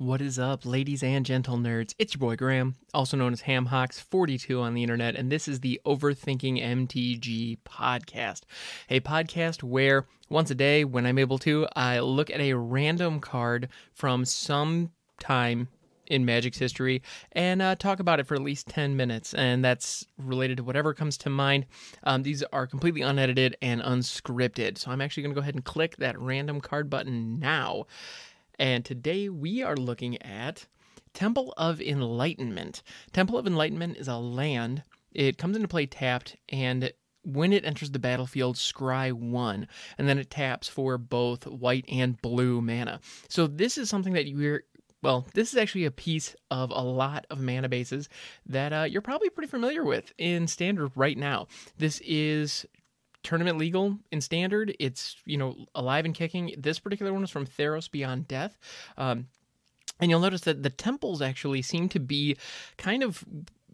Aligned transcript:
What 0.00 0.22
is 0.22 0.38
up, 0.38 0.64
ladies 0.64 1.02
and 1.02 1.26
gentle 1.26 1.56
nerds? 1.56 1.92
It's 1.98 2.14
your 2.14 2.20
boy 2.20 2.36
Graham, 2.36 2.76
also 2.94 3.16
known 3.16 3.32
as 3.32 3.42
HamHocks42 3.42 4.62
on 4.62 4.74
the 4.74 4.82
internet, 4.84 5.16
and 5.16 5.28
this 5.28 5.48
is 5.48 5.58
the 5.58 5.80
Overthinking 5.84 6.62
MTG 6.62 7.58
podcast. 7.66 8.42
A 8.90 9.00
podcast 9.00 9.64
where 9.64 10.06
once 10.28 10.52
a 10.52 10.54
day, 10.54 10.84
when 10.84 11.04
I'm 11.04 11.18
able 11.18 11.38
to, 11.38 11.66
I 11.74 11.98
look 11.98 12.30
at 12.30 12.38
a 12.38 12.52
random 12.52 13.18
card 13.18 13.70
from 13.92 14.24
some 14.24 14.92
time 15.18 15.66
in 16.08 16.24
Magic's 16.24 16.58
history 16.58 17.02
and 17.32 17.62
uh, 17.62 17.74
talk 17.74 18.00
about 18.00 18.20
it 18.20 18.26
for 18.26 18.34
at 18.34 18.42
least 18.42 18.68
10 18.68 18.96
minutes. 18.96 19.34
And 19.34 19.64
that's 19.64 20.06
related 20.16 20.58
to 20.58 20.64
whatever 20.64 20.94
comes 20.94 21.16
to 21.18 21.30
mind. 21.30 21.66
Um, 22.04 22.22
these 22.22 22.42
are 22.44 22.66
completely 22.66 23.02
unedited 23.02 23.56
and 23.62 23.80
unscripted. 23.82 24.78
So 24.78 24.90
I'm 24.90 25.00
actually 25.00 25.24
going 25.24 25.34
to 25.34 25.40
go 25.40 25.42
ahead 25.42 25.54
and 25.54 25.64
click 25.64 25.96
that 25.96 26.18
random 26.18 26.60
card 26.60 26.90
button 26.90 27.38
now. 27.38 27.86
And 28.58 28.84
today 28.84 29.28
we 29.28 29.62
are 29.62 29.76
looking 29.76 30.20
at 30.20 30.66
Temple 31.14 31.54
of 31.56 31.80
Enlightenment. 31.80 32.82
Temple 33.12 33.38
of 33.38 33.46
Enlightenment 33.46 33.96
is 33.96 34.08
a 34.08 34.16
land. 34.16 34.82
It 35.12 35.38
comes 35.38 35.56
into 35.56 35.68
play 35.68 35.86
tapped, 35.86 36.36
and 36.48 36.92
when 37.22 37.52
it 37.52 37.64
enters 37.64 37.90
the 37.90 37.98
battlefield, 37.98 38.56
scry 38.56 39.12
one, 39.12 39.68
and 39.96 40.08
then 40.08 40.18
it 40.18 40.30
taps 40.30 40.68
for 40.68 40.98
both 40.98 41.46
white 41.46 41.84
and 41.88 42.20
blue 42.20 42.60
mana. 42.60 43.00
So 43.28 43.46
this 43.46 43.78
is 43.78 43.88
something 43.88 44.14
that 44.14 44.26
you're 44.26 44.62
well, 45.00 45.28
this 45.34 45.52
is 45.52 45.56
actually 45.56 45.84
a 45.84 45.92
piece 45.92 46.34
of 46.50 46.70
a 46.70 46.82
lot 46.82 47.24
of 47.30 47.40
mana 47.40 47.68
bases 47.68 48.08
that 48.46 48.72
uh, 48.72 48.82
you're 48.82 49.00
probably 49.00 49.30
pretty 49.30 49.48
familiar 49.48 49.84
with 49.84 50.12
in 50.18 50.48
standard 50.48 50.90
right 50.96 51.16
now. 51.16 51.46
This 51.76 52.00
is 52.04 52.66
tournament 53.22 53.58
legal 53.58 53.98
in 54.10 54.20
standard. 54.20 54.74
It's 54.78 55.16
you 55.24 55.36
know 55.36 55.66
alive 55.74 56.04
and 56.04 56.14
kicking. 56.14 56.54
This 56.58 56.78
particular 56.78 57.12
one 57.12 57.24
is 57.24 57.30
from 57.30 57.46
Theros 57.46 57.90
Beyond 57.90 58.28
Death. 58.28 58.58
Um, 58.96 59.26
and 60.00 60.10
you'll 60.10 60.20
notice 60.20 60.42
that 60.42 60.62
the 60.62 60.70
temples 60.70 61.20
actually 61.20 61.62
seem 61.62 61.88
to 61.90 61.98
be 61.98 62.36
kind 62.76 63.02
of 63.02 63.24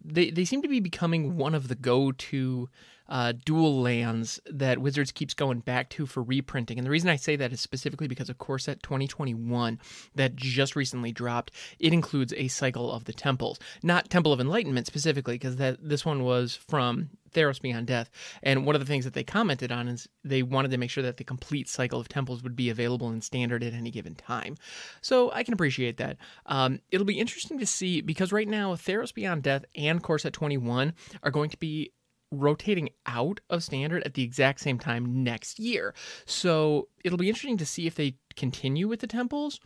they, 0.05 0.31
they 0.31 0.45
seem 0.45 0.63
to 0.63 0.69
be 0.69 0.81
becoming 0.81 1.37
one 1.37 1.55
of 1.55 1.69
the 1.69 1.75
go-to 1.75 2.69
uh, 3.09 3.33
dual 3.45 3.81
lands 3.81 4.41
that 4.51 4.79
Wizards 4.79 5.13
keeps 5.13 5.35
going 5.35 5.61
back 5.61 5.91
to 5.91 6.07
for 6.07 6.23
reprinting. 6.23 6.79
And 6.79 6.87
the 6.87 6.91
reason 6.91 7.11
I 7.11 7.17
say 7.17 7.37
that 7.37 7.53
is 7.53 7.61
specifically 7.61 8.09
because 8.09 8.31
of 8.31 8.39
Core 8.39 8.59
Set 8.59 8.83
2021 8.83 9.79
that 10.15 10.37
just 10.37 10.75
recently 10.77 11.13
dropped. 11.13 11.51
It 11.79 11.93
includes 11.93 12.33
a 12.37 12.49
cycle 12.49 12.91
of 12.91 13.05
the 13.05 13.13
temples, 13.13 13.59
not 13.83 14.11
Temple 14.11 14.33
of 14.33 14.41
Enlightenment 14.41 14.87
specifically, 14.87 15.35
because 15.35 15.57
that 15.57 15.79
this 15.83 16.05
one 16.05 16.23
was 16.23 16.55
from 16.55 17.11
Theros 17.35 17.61
Beyond 17.61 17.87
Death. 17.87 18.11
And 18.43 18.65
one 18.65 18.75
of 18.75 18.81
the 18.81 18.87
things 18.87 19.05
that 19.05 19.15
they 19.15 19.25
commented 19.25 19.71
on 19.71 19.89
is 19.89 20.09
they 20.25 20.43
wanted 20.43 20.71
to 20.71 20.79
make 20.79 20.91
sure 20.91 21.03
that 21.03 21.17
the 21.17 21.25
complete 21.25 21.69
cycle 21.69 22.01
of 22.01 22.09
temples 22.09 22.43
would 22.43 22.57
be 22.57 22.71
available 22.71 23.11
in 23.11 23.21
standard 23.21 23.63
at 23.63 23.75
any 23.75 23.91
given 23.91 24.15
time. 24.15 24.57
So 25.01 25.31
I 25.33 25.43
can 25.43 25.55
appreciate 25.55 25.99
that. 25.99 26.17
Um, 26.47 26.81
it'll 26.91 27.07
be 27.07 27.19
interesting 27.19 27.59
to 27.59 27.67
see 27.67 28.01
because 28.01 28.33
right 28.33 28.49
now 28.49 28.75
Theros 28.75 29.13
Beyond 29.13 29.43
Death 29.43 29.65
and 29.75 30.03
Core 30.03 30.19
Set 30.19 30.33
21 30.33 30.95
are 31.23 31.31
going 31.31 31.51
to 31.51 31.59
be 31.59 31.93
rotating 32.31 32.91
out 33.07 33.41
of 33.51 33.63
standard 33.63 34.03
at 34.05 34.15
the 34.15 34.23
exact 34.23 34.61
same 34.61 34.79
time 34.79 35.23
next 35.23 35.59
year. 35.59 35.95
So 36.27 36.89
it'll 37.05 37.19
be 37.19 37.29
interesting 37.29 37.59
to 37.59 37.67
see 37.67 37.87
if 37.87 37.95
they 37.95 38.17
continue 38.37 38.89
with 38.89 39.01
the 39.01 39.07
temples 39.07 39.61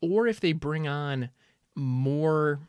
or 0.00 0.26
if 0.26 0.40
they 0.40 0.52
bring 0.52 0.86
on 0.86 1.30
more 1.74 2.60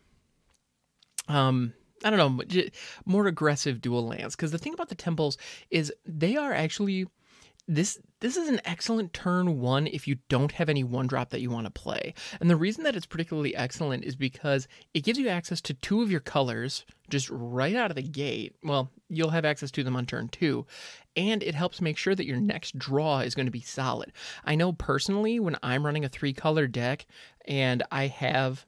um 1.27 1.73
I 2.03 2.09
don't 2.09 2.37
know, 2.37 2.63
more 3.05 3.27
aggressive 3.27 3.81
dual 3.81 4.07
lands. 4.07 4.35
Because 4.35 4.51
the 4.51 4.57
thing 4.57 4.73
about 4.73 4.89
the 4.89 4.95
temples 4.95 5.37
is 5.69 5.93
they 6.05 6.35
are 6.35 6.53
actually 6.53 7.07
this 7.67 7.97
this 8.19 8.37
is 8.37 8.47
an 8.49 8.61
excellent 8.65 9.13
turn 9.13 9.59
one 9.59 9.87
if 9.87 10.07
you 10.07 10.17
don't 10.29 10.53
have 10.53 10.69
any 10.69 10.83
one 10.83 11.07
drop 11.07 11.29
that 11.29 11.41
you 11.41 11.49
want 11.49 11.65
to 11.65 11.71
play. 11.71 12.13
And 12.39 12.49
the 12.49 12.55
reason 12.55 12.83
that 12.83 12.95
it's 12.95 13.05
particularly 13.05 13.55
excellent 13.55 14.05
is 14.05 14.15
because 14.15 14.67
it 14.93 15.03
gives 15.03 15.19
you 15.19 15.27
access 15.27 15.59
to 15.61 15.73
two 15.73 16.01
of 16.01 16.11
your 16.11 16.21
colors 16.21 16.85
just 17.09 17.29
right 17.29 17.75
out 17.75 17.91
of 17.91 17.95
the 17.95 18.01
gate. 18.01 18.55
Well, 18.63 18.89
you'll 19.09 19.29
have 19.31 19.45
access 19.45 19.71
to 19.71 19.83
them 19.83 19.97
on 19.97 20.05
turn 20.05 20.29
two, 20.29 20.65
and 21.17 21.43
it 21.43 21.53
helps 21.55 21.81
make 21.81 21.97
sure 21.97 22.15
that 22.15 22.25
your 22.25 22.39
next 22.39 22.77
draw 22.79 23.19
is 23.19 23.35
going 23.35 23.47
to 23.47 23.51
be 23.51 23.61
solid. 23.61 24.13
I 24.45 24.55
know 24.55 24.71
personally 24.71 25.39
when 25.39 25.57
I'm 25.61 25.85
running 25.85 26.05
a 26.05 26.09
three 26.09 26.33
color 26.33 26.67
deck 26.67 27.05
and 27.45 27.83
I 27.91 28.07
have 28.07 28.65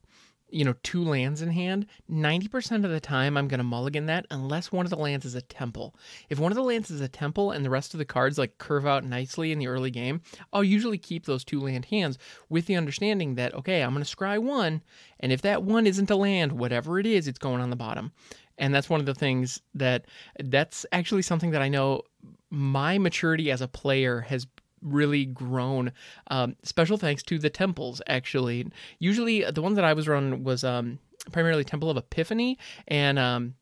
you 0.50 0.63
know, 0.63 0.75
two 0.83 1.03
lands 1.03 1.41
in 1.41 1.50
hand, 1.50 1.88
90% 2.09 2.85
of 2.85 2.91
the 2.91 3.00
time 3.00 3.35
I'm 3.35 3.47
going 3.47 3.59
to 3.59 3.63
mulligan 3.63 4.06
that 4.06 4.25
unless 4.29 4.72
one 4.72 4.85
of 4.85 4.89
the 4.89 4.97
lands 4.97 5.25
is 5.25 5.35
a 5.35 5.41
temple. 5.41 5.95
If 6.29 6.39
one 6.39 6.51
of 6.51 6.56
the 6.56 6.63
lands 6.63 6.91
is 6.91 7.01
a 7.01 7.07
temple 7.07 7.51
and 7.51 7.66
the 7.66 7.69
rest 7.69 7.94
of 7.94 7.97
the 7.97 8.06
cards 8.06 8.38
like 8.38 8.57
curve 8.57 8.85
out 8.85 9.03
nicely 9.03 9.51
in 9.51 9.59
the 9.59 9.67
early 9.67 9.91
game, 9.91 10.22
I'll 10.53 10.63
usually 10.63 10.97
keep 10.97 11.25
those 11.25 11.44
two 11.44 11.59
land 11.59 11.85
hands 11.85 12.17
with 12.50 12.67
the 12.67 12.75
understanding 12.75 13.35
that, 13.35 13.53
okay, 13.56 13.81
I'm 13.81 13.94
going 13.94 14.06
to 14.06 14.16
scry 14.16 14.39
one, 14.39 14.83
and 15.19 15.31
if 15.31 15.41
that 15.41 15.63
one 15.63 15.88
isn't 15.88 16.11
a 16.11 16.16
land, 16.16 16.53
whatever 16.53 17.00
it 17.00 17.06
is, 17.06 17.27
it's 17.27 17.39
going 17.39 17.62
on 17.62 17.69
the 17.69 17.75
bottom. 17.75 18.12
And 18.57 18.73
that's 18.73 18.89
one 18.89 19.00
of 19.00 19.06
the 19.06 19.13
things 19.13 19.62
that 19.73 20.06
that's 20.39 20.85
actually 20.91 21.23
something 21.23 21.51
that 21.51 21.62
I 21.62 21.67
know 21.67 22.03
my 22.50 22.97
maturity 22.97 23.51
as 23.51 23.62
a 23.62 23.67
player 23.67 24.22
has 24.22 24.47
really 24.85 25.25
grown. 25.25 25.91
Um, 26.28 26.56
special 26.63 26.97
thanks 26.97 27.23
to 27.23 27.40
the 27.40 27.50
temples, 27.50 28.01
actually. 28.07 28.68
Usually, 29.00 29.44
the 29.44 29.62
one 29.62 29.73
that 29.73 29.84
I 29.84 29.94
was 29.94 30.07
running 30.07 30.44
was 30.44 30.63
um, 30.63 31.00
primarily 31.31 31.63
Temple 31.63 31.90
of 31.90 31.97
Epiphany 31.97 32.57
and 32.88 33.19
um, 33.19 33.56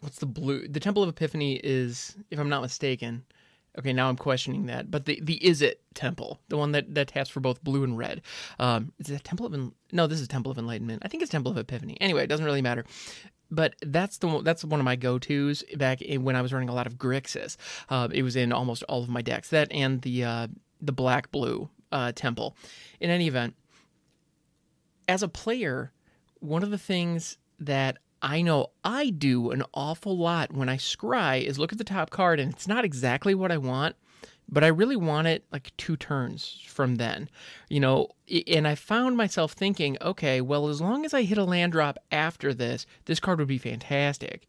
what's 0.00 0.18
the 0.18 0.26
blue? 0.26 0.66
The 0.66 0.80
Temple 0.80 1.02
of 1.02 1.08
Epiphany 1.08 1.60
is, 1.62 2.16
if 2.30 2.38
I'm 2.38 2.48
not 2.48 2.62
mistaken. 2.62 3.24
Okay, 3.78 3.92
now 3.92 4.08
I'm 4.08 4.16
questioning 4.16 4.66
that. 4.66 4.90
But 4.90 5.04
the 5.04 5.20
the 5.22 5.34
is 5.46 5.62
it 5.62 5.80
Temple, 5.94 6.40
the 6.48 6.56
one 6.56 6.72
that, 6.72 6.92
that 6.94 7.08
taps 7.08 7.30
for 7.30 7.38
both 7.38 7.62
blue 7.62 7.84
and 7.84 7.96
red, 7.96 8.22
um, 8.58 8.92
is 8.98 9.10
it 9.10 9.22
Temple 9.22 9.46
of 9.46 9.72
no? 9.92 10.06
This 10.08 10.20
is 10.20 10.26
Temple 10.26 10.50
of 10.50 10.58
Enlightenment. 10.58 11.02
I 11.04 11.08
think 11.08 11.22
it's 11.22 11.30
Temple 11.30 11.52
of 11.52 11.58
Epiphany. 11.58 11.96
Anyway, 12.00 12.24
it 12.24 12.26
doesn't 12.26 12.44
really 12.44 12.62
matter 12.62 12.84
but 13.50 13.74
that's 13.82 14.18
the 14.18 14.40
that's 14.42 14.64
one 14.64 14.80
of 14.80 14.84
my 14.84 14.96
go 14.96 15.18
tos 15.18 15.64
back 15.76 16.00
when 16.18 16.36
I 16.36 16.42
was 16.42 16.52
running 16.52 16.68
a 16.68 16.74
lot 16.74 16.86
of 16.86 16.96
Grixis. 16.96 17.56
Uh, 17.88 18.08
it 18.12 18.22
was 18.22 18.36
in 18.36 18.52
almost 18.52 18.82
all 18.84 19.02
of 19.02 19.08
my 19.08 19.22
decks. 19.22 19.50
That 19.50 19.70
and 19.72 20.02
the 20.02 20.24
uh, 20.24 20.46
the 20.80 20.92
black 20.92 21.30
blue 21.30 21.68
uh, 21.92 22.12
temple. 22.12 22.56
In 23.00 23.10
any 23.10 23.26
event, 23.26 23.54
as 25.08 25.22
a 25.22 25.28
player, 25.28 25.92
one 26.38 26.62
of 26.62 26.70
the 26.70 26.78
things 26.78 27.38
that 27.58 27.98
I 28.22 28.42
know 28.42 28.68
I 28.84 29.10
do 29.10 29.50
an 29.50 29.62
awful 29.74 30.16
lot 30.16 30.52
when 30.52 30.68
I 30.68 30.76
scry 30.76 31.42
is 31.42 31.58
look 31.58 31.72
at 31.72 31.78
the 31.78 31.84
top 31.84 32.10
card 32.10 32.38
and 32.38 32.52
it's 32.52 32.68
not 32.68 32.84
exactly 32.84 33.34
what 33.34 33.50
I 33.50 33.56
want, 33.56 33.96
but 34.50 34.64
I 34.64 34.68
really 34.68 34.96
want 34.96 35.28
it 35.28 35.44
like 35.52 35.74
two 35.76 35.96
turns 35.96 36.60
from 36.66 36.96
then, 36.96 37.30
you 37.68 37.80
know. 37.80 38.08
And 38.46 38.66
I 38.66 38.74
found 38.74 39.16
myself 39.16 39.52
thinking, 39.52 39.96
okay, 40.00 40.40
well, 40.40 40.68
as 40.68 40.80
long 40.80 41.04
as 41.04 41.14
I 41.14 41.22
hit 41.22 41.38
a 41.38 41.44
land 41.44 41.72
drop 41.72 41.98
after 42.10 42.52
this, 42.52 42.84
this 43.04 43.20
card 43.20 43.38
would 43.38 43.48
be 43.48 43.58
fantastic. 43.58 44.46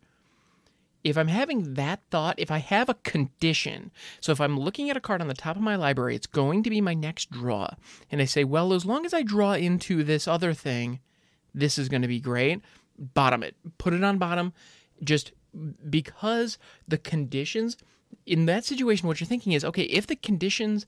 If 1.04 1.18
I'm 1.18 1.30
having 1.30 1.74
that 1.76 2.02
thought, 2.12 2.36
if 2.38 2.52
I 2.52 2.60
have 2.60 2.88
a 2.88 2.94
condition, 2.94 3.92
so 4.20 4.32
if 4.32 4.40
I'm 4.40 4.60
looking 4.60 4.90
at 4.90 4.98
a 4.98 5.02
card 5.02 5.20
on 5.20 5.28
the 5.28 5.34
top 5.34 5.56
of 5.56 5.62
my 5.62 5.76
library, 5.76 6.16
it's 6.16 6.28
going 6.28 6.62
to 6.64 6.70
be 6.70 6.80
my 6.80 6.94
next 6.94 7.32
draw, 7.32 7.70
and 8.12 8.22
I 8.22 8.26
say, 8.26 8.44
well, 8.44 8.74
as 8.74 8.86
long 8.86 9.06
as 9.06 9.14
I 9.14 9.24
draw 9.24 9.54
into 9.54 10.04
this 10.04 10.28
other 10.28 10.54
thing, 10.54 11.00
this 11.56 11.80
is 11.80 11.90
going 11.90 12.04
to 12.04 12.08
be 12.08 12.20
great. 12.20 12.62
Bottom 13.00 13.42
it, 13.42 13.56
put 13.80 13.94
it 13.94 14.04
on 14.04 14.20
bottom, 14.20 14.54
just 15.04 15.32
because 15.90 16.60
the 16.88 17.00
conditions 17.00 17.78
in 18.26 18.46
that 18.46 18.66
situation, 18.66 19.08
what 19.08 19.20
you're 19.20 19.28
thinking 19.28 19.54
is, 19.54 19.66
okay, 19.66 19.84
if 19.84 20.08
the 20.08 20.16
conditions 20.16 20.86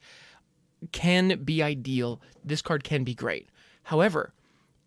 can 0.91 1.43
be 1.43 1.63
ideal, 1.63 2.21
this 2.43 2.61
card 2.61 2.83
can 2.83 3.03
be 3.03 3.15
great. 3.15 3.49
However, 3.83 4.33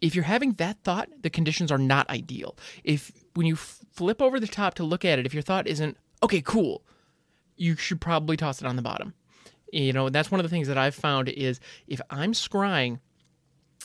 if 0.00 0.14
you're 0.14 0.24
having 0.24 0.52
that 0.54 0.78
thought, 0.82 1.08
the 1.22 1.30
conditions 1.30 1.72
are 1.72 1.78
not 1.78 2.08
ideal. 2.10 2.56
If 2.84 3.12
when 3.34 3.46
you 3.46 3.56
flip 3.56 4.20
over 4.20 4.38
the 4.38 4.46
top 4.46 4.74
to 4.74 4.84
look 4.84 5.04
at 5.04 5.18
it, 5.18 5.26
if 5.26 5.34
your 5.34 5.42
thought 5.42 5.66
isn't, 5.66 5.96
okay, 6.22 6.40
cool, 6.40 6.82
you 7.56 7.76
should 7.76 8.00
probably 8.00 8.36
toss 8.36 8.60
it 8.60 8.66
on 8.66 8.76
the 8.76 8.82
bottom. 8.82 9.14
You 9.72 9.92
know, 9.92 10.08
that's 10.08 10.30
one 10.30 10.38
of 10.38 10.44
the 10.44 10.50
things 10.50 10.68
that 10.68 10.78
I've 10.78 10.94
found 10.94 11.28
is 11.28 11.60
if 11.86 12.00
I'm 12.10 12.32
scrying 12.32 13.00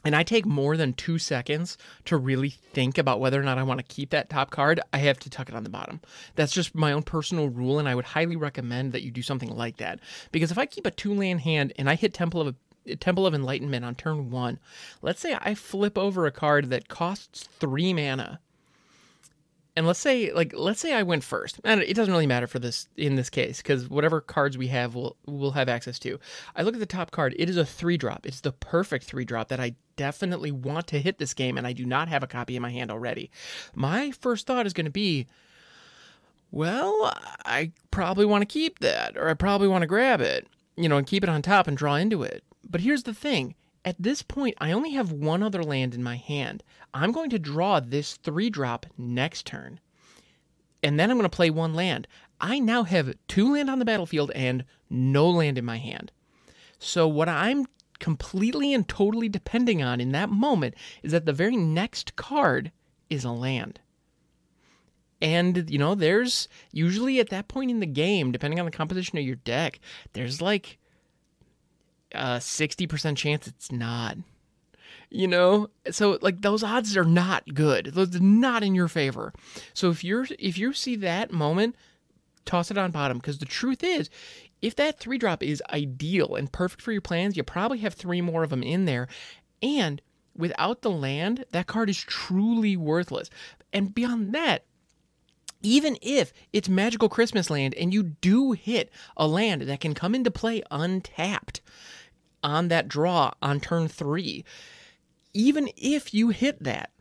and 0.03 0.15
I 0.15 0.23
take 0.23 0.45
more 0.45 0.77
than 0.77 0.93
two 0.93 1.19
seconds 1.19 1.77
to 2.05 2.17
really 2.17 2.49
think 2.49 2.97
about 2.97 3.19
whether 3.19 3.39
or 3.39 3.43
not 3.43 3.57
I 3.57 3.63
want 3.63 3.79
to 3.79 3.95
keep 3.95 4.09
that 4.11 4.29
top 4.29 4.49
card, 4.49 4.79
I 4.91 4.99
have 4.99 5.19
to 5.19 5.29
tuck 5.29 5.49
it 5.49 5.55
on 5.55 5.63
the 5.63 5.69
bottom. 5.69 6.01
That's 6.35 6.53
just 6.53 6.73
my 6.73 6.91
own 6.91 7.03
personal 7.03 7.49
rule, 7.49 7.79
and 7.79 7.87
I 7.87 7.95
would 7.95 8.05
highly 8.05 8.35
recommend 8.35 8.91
that 8.93 9.03
you 9.03 9.11
do 9.11 9.21
something 9.21 9.55
like 9.55 9.77
that. 9.77 9.99
Because 10.31 10.51
if 10.51 10.57
I 10.57 10.65
keep 10.65 10.85
a 10.85 10.91
two 10.91 11.13
land 11.13 11.41
hand 11.41 11.73
and 11.77 11.89
I 11.89 11.95
hit 11.95 12.13
Temple 12.13 12.41
of 12.41 12.55
Temple 12.99 13.27
of 13.27 13.35
Enlightenment 13.35 13.85
on 13.85 13.93
turn 13.93 14.31
one, 14.31 14.59
let's 15.03 15.21
say 15.21 15.37
I 15.39 15.53
flip 15.53 15.97
over 15.97 16.25
a 16.25 16.31
card 16.31 16.71
that 16.71 16.87
costs 16.87 17.47
three 17.59 17.93
mana 17.93 18.39
and 19.75 19.87
let's 19.87 19.99
say 19.99 20.31
like 20.33 20.53
let's 20.55 20.81
say 20.81 20.93
I 20.93 21.03
went 21.03 21.23
first, 21.23 21.59
and 21.63 21.81
it 21.81 21.95
doesn't 21.95 22.11
really 22.11 22.27
matter 22.27 22.47
for 22.47 22.59
this 22.59 22.89
in 22.97 23.15
this 23.15 23.29
case 23.29 23.57
because 23.57 23.89
whatever 23.89 24.19
cards 24.19 24.57
we 24.57 24.67
have, 24.67 24.95
we'll 24.95 25.15
we'll 25.25 25.51
have 25.51 25.69
access 25.69 25.97
to. 25.99 26.19
I 26.55 26.63
look 26.63 26.73
at 26.73 26.79
the 26.79 26.85
top 26.85 27.11
card; 27.11 27.35
it 27.37 27.49
is 27.49 27.57
a 27.57 27.65
three 27.65 27.97
drop. 27.97 28.25
It's 28.25 28.41
the 28.41 28.51
perfect 28.51 29.05
three 29.05 29.23
drop 29.23 29.47
that 29.47 29.59
I 29.59 29.75
definitely 29.95 30.51
want 30.51 30.87
to 30.87 30.99
hit 30.99 31.19
this 31.19 31.33
game, 31.33 31.57
and 31.57 31.65
I 31.65 31.73
do 31.73 31.85
not 31.85 32.09
have 32.09 32.23
a 32.23 32.27
copy 32.27 32.55
in 32.55 32.61
my 32.61 32.71
hand 32.71 32.91
already. 32.91 33.31
My 33.73 34.11
first 34.11 34.45
thought 34.45 34.65
is 34.65 34.73
going 34.73 34.85
to 34.85 34.91
be, 34.91 35.27
well, 36.51 37.13
I 37.45 37.71
probably 37.91 38.25
want 38.25 38.41
to 38.41 38.45
keep 38.45 38.79
that, 38.79 39.15
or 39.15 39.29
I 39.29 39.35
probably 39.35 39.69
want 39.69 39.83
to 39.83 39.87
grab 39.87 40.19
it, 40.19 40.47
you 40.75 40.89
know, 40.89 40.97
and 40.97 41.07
keep 41.07 41.23
it 41.23 41.29
on 41.29 41.41
top 41.41 41.67
and 41.67 41.77
draw 41.77 41.95
into 41.95 42.23
it. 42.23 42.43
But 42.69 42.81
here's 42.81 43.03
the 43.03 43.13
thing: 43.13 43.55
at 43.83 43.95
this 43.99 44.21
point, 44.21 44.55
I 44.59 44.71
only 44.71 44.91
have 44.91 45.11
one 45.11 45.41
other 45.41 45.63
land 45.63 45.95
in 45.95 46.03
my 46.03 46.15
hand. 46.15 46.63
I'm 46.93 47.11
going 47.11 47.29
to 47.31 47.39
draw 47.39 47.79
this 47.79 48.15
three 48.17 48.49
drop 48.49 48.85
next 48.97 49.45
turn. 49.45 49.79
And 50.83 50.99
then 50.99 51.09
I'm 51.09 51.17
going 51.17 51.29
to 51.29 51.35
play 51.35 51.49
one 51.49 51.73
land. 51.73 52.07
I 52.39 52.59
now 52.59 52.83
have 52.83 53.13
two 53.27 53.53
land 53.53 53.69
on 53.69 53.79
the 53.79 53.85
battlefield 53.85 54.31
and 54.35 54.65
no 54.89 55.29
land 55.29 55.57
in 55.57 55.65
my 55.65 55.77
hand. 55.77 56.11
So, 56.79 57.07
what 57.07 57.29
I'm 57.29 57.67
completely 57.99 58.73
and 58.73 58.87
totally 58.87 59.29
depending 59.29 59.83
on 59.83 60.01
in 60.01 60.11
that 60.11 60.31
moment 60.31 60.73
is 61.03 61.11
that 61.11 61.27
the 61.27 61.33
very 61.33 61.55
next 61.55 62.15
card 62.15 62.71
is 63.09 63.23
a 63.23 63.31
land. 63.31 63.79
And, 65.21 65.69
you 65.69 65.77
know, 65.77 65.93
there's 65.93 66.47
usually 66.71 67.19
at 67.19 67.29
that 67.29 67.47
point 67.47 67.69
in 67.69 67.79
the 67.79 67.85
game, 67.85 68.31
depending 68.31 68.59
on 68.59 68.65
the 68.65 68.71
composition 68.71 69.19
of 69.19 69.23
your 69.23 69.35
deck, 69.35 69.79
there's 70.13 70.41
like 70.41 70.79
Uh, 72.13 72.37
a 72.37 72.39
60% 72.39 73.17
chance 73.17 73.47
it's 73.47 73.71
not. 73.71 74.17
You 75.09 75.27
know? 75.27 75.69
So 75.89 76.17
like 76.21 76.41
those 76.41 76.63
odds 76.63 76.95
are 76.97 77.03
not 77.03 77.53
good. 77.53 77.87
Those 77.93 78.15
are 78.15 78.19
not 78.19 78.63
in 78.63 78.75
your 78.75 78.87
favor. 78.87 79.33
So 79.73 79.89
if 79.89 80.03
you're 80.03 80.27
if 80.39 80.57
you 80.57 80.73
see 80.73 80.95
that 80.97 81.31
moment, 81.31 81.75
toss 82.45 82.71
it 82.71 82.77
on 82.77 82.91
bottom 82.91 83.17
because 83.17 83.39
the 83.39 83.45
truth 83.45 83.83
is 83.83 84.09
if 84.61 84.75
that 84.75 84.99
three 84.99 85.17
drop 85.17 85.41
is 85.43 85.63
ideal 85.71 86.35
and 86.35 86.51
perfect 86.51 86.81
for 86.81 86.91
your 86.91 87.01
plans, 87.01 87.35
you 87.35 87.43
probably 87.43 87.79
have 87.79 87.93
three 87.93 88.21
more 88.21 88.43
of 88.43 88.49
them 88.49 88.63
in 88.63 88.85
there. 88.85 89.07
And 89.61 90.01
without 90.35 90.81
the 90.81 90.91
land, 90.91 91.45
that 91.51 91.67
card 91.67 91.89
is 91.89 91.97
truly 91.97 92.77
worthless. 92.77 93.29
And 93.73 93.93
beyond 93.93 94.33
that, 94.33 94.65
even 95.63 95.97
if 96.01 96.33
it's 96.53 96.69
magical 96.69 97.09
Christmas 97.09 97.49
land 97.49 97.75
and 97.75 97.93
you 97.93 98.03
do 98.03 98.51
hit 98.53 98.91
a 99.15 99.27
land 99.27 99.63
that 99.63 99.79
can 99.79 99.93
come 99.93 100.15
into 100.15 100.31
play 100.31 100.63
untapped 100.71 101.60
on 102.43 102.67
that 102.69 102.87
draw 102.87 103.31
on 103.41 103.59
turn 103.59 103.87
three, 103.87 104.43
even 105.33 105.69
if 105.77 106.13
you 106.13 106.29
hit 106.29 106.63
that, 106.63 106.91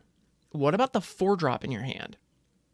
what 0.51 0.73
about 0.73 0.93
the 0.93 1.01
four 1.01 1.35
drop 1.35 1.63
in 1.63 1.71
your 1.71 1.83
hand? 1.83 2.17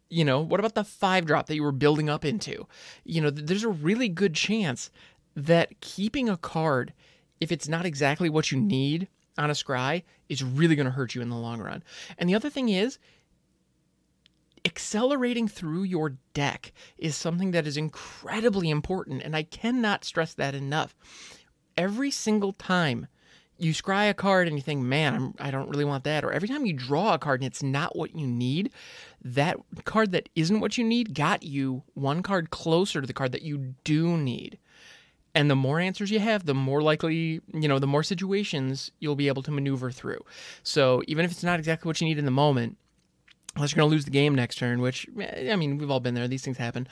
You 0.10 0.24
know, 0.24 0.42
what 0.42 0.60
about 0.60 0.76
the 0.76 0.84
five 0.84 1.26
drop 1.26 1.48
that 1.48 1.56
you 1.56 1.64
were 1.64 1.72
building 1.72 2.10
up 2.10 2.24
into? 2.24 2.68
You 3.04 3.22
know, 3.22 3.30
there's 3.30 3.64
a 3.64 3.70
really 3.70 4.10
good 4.10 4.34
chance 4.34 4.90
that 5.36 5.80
keeping 5.82 6.30
a 6.30 6.38
card, 6.38 6.94
if 7.40 7.52
it's 7.52 7.68
not 7.68 7.86
exactly 7.86 8.30
what 8.30 8.52
you 8.52 8.60
need 8.60 9.08
on 9.38 9.50
a 9.50 9.54
scry, 9.54 10.04
is 10.30 10.44
really 10.44 10.76
going 10.76 10.86
to 10.86 10.92
hurt 10.92 11.14
you 11.14 11.22
in 11.22 11.30
the 11.30 11.36
long 11.36 11.62
run. 11.62 11.84
And 12.18 12.30
the 12.30 12.36
other 12.36 12.50
thing 12.50 12.70
is, 12.70 12.98
accelerating 14.66 15.48
through 15.48 15.84
your 15.84 16.18
deck 16.34 16.74
is 16.98 17.16
something 17.16 17.52
that 17.52 17.68
is 17.68 17.78
incredibly 17.78 18.70
important, 18.70 19.22
and 19.22 19.36
I 19.36 19.44
cannot 19.44 20.04
stress 20.04 20.34
that 20.34 20.56
enough. 20.56 20.96
Every 21.78 22.12
single 22.12 22.54
time 22.54 23.08
you 23.58 23.74
scry 23.74 24.10
a 24.10 24.14
card 24.14 24.48
and 24.48 24.56
you 24.56 24.62
think, 24.62 24.82
man, 24.82 25.16
I'm, 25.16 25.34
I 25.40 25.52
don't 25.52 25.70
really 25.70 25.86
want 25.86 26.04
that, 26.04 26.24
or 26.24 26.32
every 26.32 26.48
time 26.48 26.66
you 26.66 26.74
draw 26.74 27.14
a 27.14 27.20
card 27.20 27.42
and 27.42 27.48
it's 27.48 27.64
not 27.64 27.96
what 27.96 28.16
you 28.16 28.28
need, 28.28 28.72
that 29.24 29.58
card 29.86 30.12
that 30.12 30.30
isn't 30.36 30.60
what 30.60 30.78
you 30.78 30.84
need 30.84 31.16
got 31.16 31.44
you 31.44 31.84
one 31.94 32.22
card 32.24 32.50
closer 32.50 33.02
to 33.02 33.08
the 33.08 33.14
card 33.14 33.32
that 33.32 33.42
you 33.42 33.76
do 33.84 34.18
need. 34.18 34.58
And 35.34 35.52
the 35.52 35.56
more 35.56 35.80
answers 35.80 36.10
you 36.10 36.20
have, 36.20 36.46
the 36.46 36.56
more 36.56 36.82
likely, 36.82 37.42
you 37.54 37.68
know, 37.68 37.78
the 37.78 37.88
more 37.88 38.02
situations 38.02 38.92
you'll 39.00 39.16
be 39.16 39.28
able 39.28 39.44
to 39.44 39.52
maneuver 39.52 39.92
through. 39.92 40.24
So 40.64 41.04
even 41.08 41.26
if 41.26 41.32
it's 41.32 41.44
not 41.44 41.60
exactly 41.60 41.88
what 41.88 42.02
you 42.02 42.08
need 42.08 42.18
in 42.18 42.26
the 42.26 42.32
moment, 42.32 42.78
unless 43.56 43.72
you're 43.72 43.82
going 43.82 43.90
to 43.90 43.94
lose 43.94 44.06
the 44.06 44.12
game 44.12 44.34
next 44.34 44.56
turn, 44.56 44.82
which 44.82 45.06
eh, 45.20 45.52
I 45.52 45.56
mean, 45.56 45.78
we've 45.78 45.92
all 45.92 46.00
been 46.00 46.16
there. 46.16 46.28
These 46.28 46.44
things 46.44 46.58
happen. 46.58 46.88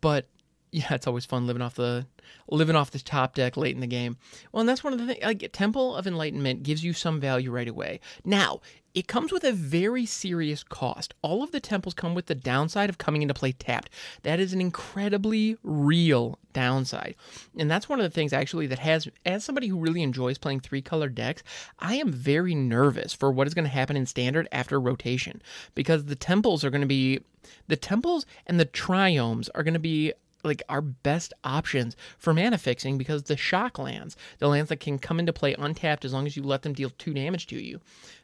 But 0.00 0.28
yeah, 0.72 0.94
it's 0.94 1.06
always 1.06 1.24
fun 1.24 1.46
living 1.46 1.62
off 1.62 1.74
the 1.74 2.06
living 2.48 2.76
off 2.76 2.90
the 2.90 2.98
top 2.98 3.34
deck 3.34 3.56
late 3.56 3.74
in 3.74 3.80
the 3.80 3.86
game. 3.86 4.16
Well, 4.52 4.60
and 4.60 4.68
that's 4.68 4.84
one 4.84 4.92
of 4.92 4.98
the 4.98 5.06
things. 5.06 5.24
Like 5.24 5.48
Temple 5.52 5.96
of 5.96 6.06
Enlightenment 6.06 6.62
gives 6.62 6.84
you 6.84 6.92
some 6.92 7.20
value 7.20 7.50
right 7.50 7.68
away. 7.68 8.00
Now, 8.24 8.60
it 8.96 9.08
comes 9.08 9.30
with 9.30 9.44
a 9.44 9.52
very 9.52 10.06
serious 10.06 10.64
cost. 10.64 11.12
All 11.20 11.42
of 11.42 11.52
the 11.52 11.60
temples 11.60 11.92
come 11.92 12.14
with 12.14 12.26
the 12.26 12.34
downside 12.34 12.88
of 12.88 12.96
coming 12.96 13.20
into 13.20 13.34
play 13.34 13.52
tapped. 13.52 13.90
That 14.22 14.40
is 14.40 14.54
an 14.54 14.60
incredibly 14.60 15.58
real 15.62 16.38
downside. 16.54 17.14
And 17.58 17.70
that's 17.70 17.90
one 17.90 18.00
of 18.00 18.04
the 18.04 18.10
things 18.10 18.32
actually 18.32 18.66
that 18.68 18.78
has 18.78 19.06
as 19.26 19.44
somebody 19.44 19.68
who 19.68 19.78
really 19.78 20.02
enjoys 20.02 20.38
playing 20.38 20.60
three 20.60 20.80
color 20.80 21.10
decks, 21.10 21.42
I 21.78 21.96
am 21.96 22.10
very 22.10 22.54
nervous 22.54 23.12
for 23.12 23.30
what 23.30 23.46
is 23.46 23.52
going 23.52 23.66
to 23.66 23.70
happen 23.70 23.98
in 23.98 24.06
standard 24.06 24.48
after 24.50 24.80
rotation 24.80 25.42
because 25.74 26.06
the 26.06 26.16
temples 26.16 26.64
are 26.64 26.70
going 26.70 26.80
to 26.80 26.86
be 26.86 27.20
the 27.68 27.76
temples 27.76 28.24
and 28.46 28.58
the 28.58 28.66
triomes 28.66 29.48
are 29.54 29.62
going 29.62 29.74
to 29.74 29.80
be 29.80 30.14
like 30.46 30.62
our 30.68 30.80
best 30.80 31.32
options 31.44 31.96
for 32.18 32.32
mana 32.32 32.58
fixing 32.58 32.98
because 32.98 33.24
the 33.24 33.36
shock 33.36 33.78
lands, 33.78 34.16
the 34.38 34.48
lands 34.48 34.68
that 34.68 34.80
can 34.80 34.98
come 34.98 35.18
into 35.18 35.32
play 35.32 35.54
untapped 35.58 36.04
as 36.04 36.12
long 36.12 36.26
as 36.26 36.36
you 36.36 36.42
let 36.42 36.62
them 36.62 36.72
deal 36.72 36.90
two 36.98 37.14
damage 37.14 37.46
to 37.48 37.56
you, 37.56 37.80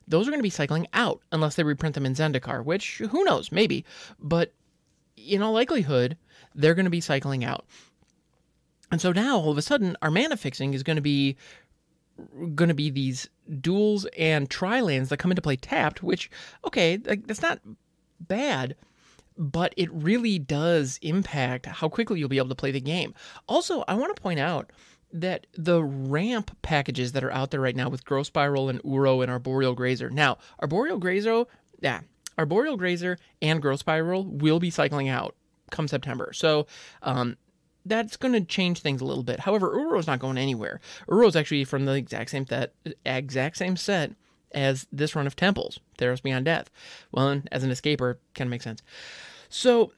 those 0.07 0.27
are 0.27 0.31
going 0.31 0.41
to 0.41 0.45
be 0.45 0.51
cycling 0.51 0.87
out 0.93 1.21
unless 1.33 1.57
they 1.57 1.63
reprint 1.63 1.95
them 1.95 2.07
in 2.07 2.15
Zendikar, 2.15 2.65
which 2.65 2.99
who 2.99 3.25
knows, 3.25 3.53
maybe. 3.53 3.85
But 4.19 4.53
in 5.17 5.43
all 5.43 5.53
likelihood, 5.53 6.17
they're 6.55 6.75
going 6.75 6.85
to 6.87 6.91
be 6.91 7.01
cycling 7.01 7.45
out. 7.45 7.65
And 8.91 9.01
so 9.01 9.13
now 9.13 9.39
all 9.39 9.51
of 9.51 9.59
a 9.59 9.63
sudden 9.63 9.97
our 10.03 10.11
mana 10.11 10.37
fixing 10.37 10.75
is 10.75 10.83
going 10.83 10.97
to 10.97 11.03
be 11.03 11.37
going 12.55 12.69
to 12.69 12.75
be 12.75 12.91
these 12.91 13.29
duals 13.51 14.07
and 14.19 14.49
tri 14.51 14.81
lands 14.81 15.09
that 15.09 15.17
come 15.17 15.33
into 15.33 15.43
play 15.43 15.57
tapped, 15.57 16.03
which 16.03 16.31
okay, 16.67 16.99
like 17.05 17.27
that's 17.27 17.43
not 17.43 17.61
bad 18.21 18.77
but 19.37 19.75
it 19.77 19.91
really 19.93 20.39
does 20.39 20.99
impact 21.03 21.67
how 21.67 21.89
quickly 21.89 22.19
you'll 22.19 22.29
be 22.29 22.39
able 22.39 22.49
to 22.49 22.55
play 22.55 22.71
the 22.71 22.81
game. 22.81 23.15
Also, 23.49 23.85
I 23.89 23.95
want 23.95 24.15
to 24.15 24.23
point 24.23 24.41
out 24.41 24.71
that 25.13 25.47
the 25.53 25.83
ramp 25.83 26.57
packages 26.63 27.13
that 27.13 27.25
are 27.25 27.33
out 27.33 27.51
there 27.51 27.61
right 27.61 27.77
now 27.77 27.89
with 27.89 28.05
Growth 28.05 28.29
Spiral 28.29 28.69
and 28.69 28.83
Uro 28.83 29.23
and 29.23 29.31
Arboreal 29.31 29.75
Grazer. 29.75 30.11
Now, 30.11 30.39
Arboreal 30.61 30.99
Grazer, 30.99 31.45
yeah, 31.81 32.01
Arboreal 32.39 32.77
Grazer 32.77 33.19
and 33.43 33.61
Growth 33.61 33.81
Spiral 33.81 34.25
will 34.25 34.59
be 34.59 34.71
cycling 34.71 35.09
out 35.09 35.37
come 35.71 35.89
September. 35.89 36.33
So, 36.33 36.67
um, 37.03 37.37
that's 37.85 38.17
going 38.17 38.33
to 38.33 38.41
change 38.41 38.81
things 38.81 39.01
a 39.01 39.05
little 39.05 39.25
bit. 39.25 39.41
However, 39.41 39.75
Uro's 39.75 40.07
not 40.07 40.21
going 40.21 40.39
anywhere. 40.39 40.81
Uro's 41.09 41.35
actually 41.35 41.65
from 41.65 41.85
the 41.85 41.95
exact 41.95 42.31
same 42.31 42.47
set, 42.47 42.75
exact 43.05 43.57
same 43.57 43.77
set 43.77 44.13
as 44.55 44.87
this 44.93 45.15
run 45.15 45.27
of 45.27 45.37
temples, 45.37 45.81
Theros 45.99 46.23
Beyond 46.23 46.45
Death. 46.45 46.71
Well, 47.11 47.43
as 47.51 47.65
an 47.65 47.71
escaper, 47.71 48.19
kind 48.35 48.49
of 48.49 48.51
makes 48.51 48.65
sense. 48.65 48.83
So, 49.49 49.93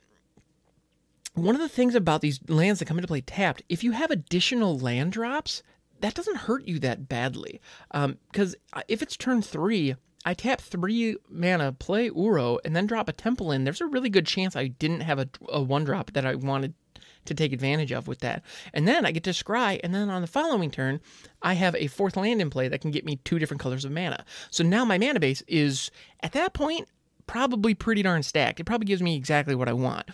one 1.34 1.54
of 1.54 1.60
the 1.60 1.68
things 1.68 1.94
about 1.94 2.20
these 2.20 2.40
lands 2.48 2.78
that 2.78 2.86
come 2.86 2.98
into 2.98 3.08
play 3.08 3.20
tapped, 3.20 3.62
if 3.68 3.82
you 3.82 3.92
have 3.92 4.10
additional 4.10 4.78
land 4.78 5.12
drops, 5.12 5.62
that 6.00 6.14
doesn't 6.14 6.36
hurt 6.36 6.66
you 6.66 6.78
that 6.80 7.08
badly. 7.08 7.60
Because 7.92 8.54
um, 8.72 8.82
if 8.88 9.02
it's 9.02 9.16
turn 9.16 9.42
three, 9.42 9.96
I 10.24 10.34
tap 10.34 10.60
three 10.60 11.16
mana, 11.28 11.72
play 11.72 12.08
Uro, 12.10 12.58
and 12.64 12.74
then 12.74 12.86
drop 12.86 13.08
a 13.08 13.12
temple 13.12 13.52
in, 13.52 13.64
there's 13.64 13.80
a 13.80 13.86
really 13.86 14.08
good 14.08 14.26
chance 14.26 14.54
I 14.54 14.68
didn't 14.68 15.00
have 15.00 15.18
a, 15.18 15.28
a 15.48 15.60
one 15.60 15.84
drop 15.84 16.12
that 16.12 16.24
I 16.24 16.34
wanted 16.34 16.74
to 17.26 17.34
take 17.34 17.52
advantage 17.52 17.92
of 17.92 18.08
with 18.08 18.20
that. 18.20 18.42
And 18.72 18.86
then 18.86 19.04
I 19.06 19.10
get 19.10 19.24
to 19.24 19.30
scry, 19.30 19.80
and 19.82 19.94
then 19.94 20.10
on 20.10 20.22
the 20.22 20.26
following 20.26 20.70
turn, 20.70 21.00
I 21.42 21.54
have 21.54 21.74
a 21.76 21.86
fourth 21.86 22.16
land 22.16 22.40
in 22.40 22.50
play 22.50 22.68
that 22.68 22.80
can 22.80 22.90
get 22.90 23.04
me 23.04 23.16
two 23.24 23.38
different 23.38 23.60
colors 23.60 23.84
of 23.84 23.92
mana. 23.92 24.24
So 24.50 24.64
now 24.64 24.84
my 24.84 24.98
mana 24.98 25.20
base 25.20 25.42
is, 25.46 25.90
at 26.20 26.32
that 26.32 26.54
point, 26.54 26.88
probably 27.26 27.74
pretty 27.74 28.02
darn 28.02 28.22
stacked. 28.22 28.60
It 28.60 28.64
probably 28.64 28.86
gives 28.86 29.02
me 29.02 29.16
exactly 29.16 29.54
what 29.54 29.68
I 29.68 29.72
want. 29.72 30.06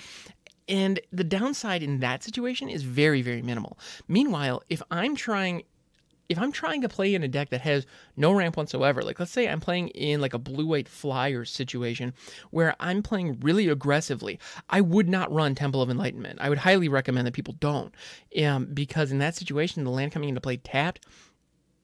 And 0.68 1.00
the 1.10 1.24
downside 1.24 1.82
in 1.82 1.98
that 1.98 2.22
situation 2.22 2.68
is 2.68 2.84
very, 2.84 3.22
very 3.22 3.42
minimal. 3.42 3.76
Meanwhile, 4.06 4.62
if 4.68 4.80
I'm 4.90 5.16
trying 5.16 5.64
if 6.30 6.38
I'm 6.38 6.52
trying 6.52 6.80
to 6.82 6.88
play 6.88 7.14
in 7.14 7.24
a 7.24 7.28
deck 7.28 7.50
that 7.50 7.60
has 7.62 7.86
no 8.16 8.30
ramp 8.30 8.56
whatsoever, 8.56 9.02
like 9.02 9.18
let's 9.18 9.32
say 9.32 9.48
I'm 9.48 9.58
playing 9.58 9.88
in 9.88 10.20
like 10.20 10.32
a 10.32 10.38
blue 10.38 10.64
white 10.64 10.88
flyers 10.88 11.50
situation 11.50 12.14
where 12.52 12.76
I'm 12.78 13.02
playing 13.02 13.40
really 13.40 13.66
aggressively, 13.68 14.38
I 14.70 14.80
would 14.80 15.08
not 15.08 15.32
run 15.32 15.56
Temple 15.56 15.82
of 15.82 15.90
Enlightenment. 15.90 16.38
I 16.40 16.48
would 16.48 16.58
highly 16.58 16.88
recommend 16.88 17.26
that 17.26 17.34
people 17.34 17.56
don't, 17.58 17.92
um, 18.44 18.66
because 18.72 19.10
in 19.10 19.18
that 19.18 19.34
situation, 19.34 19.82
the 19.82 19.90
land 19.90 20.12
coming 20.12 20.28
into 20.28 20.40
play 20.40 20.56
tapped, 20.56 21.04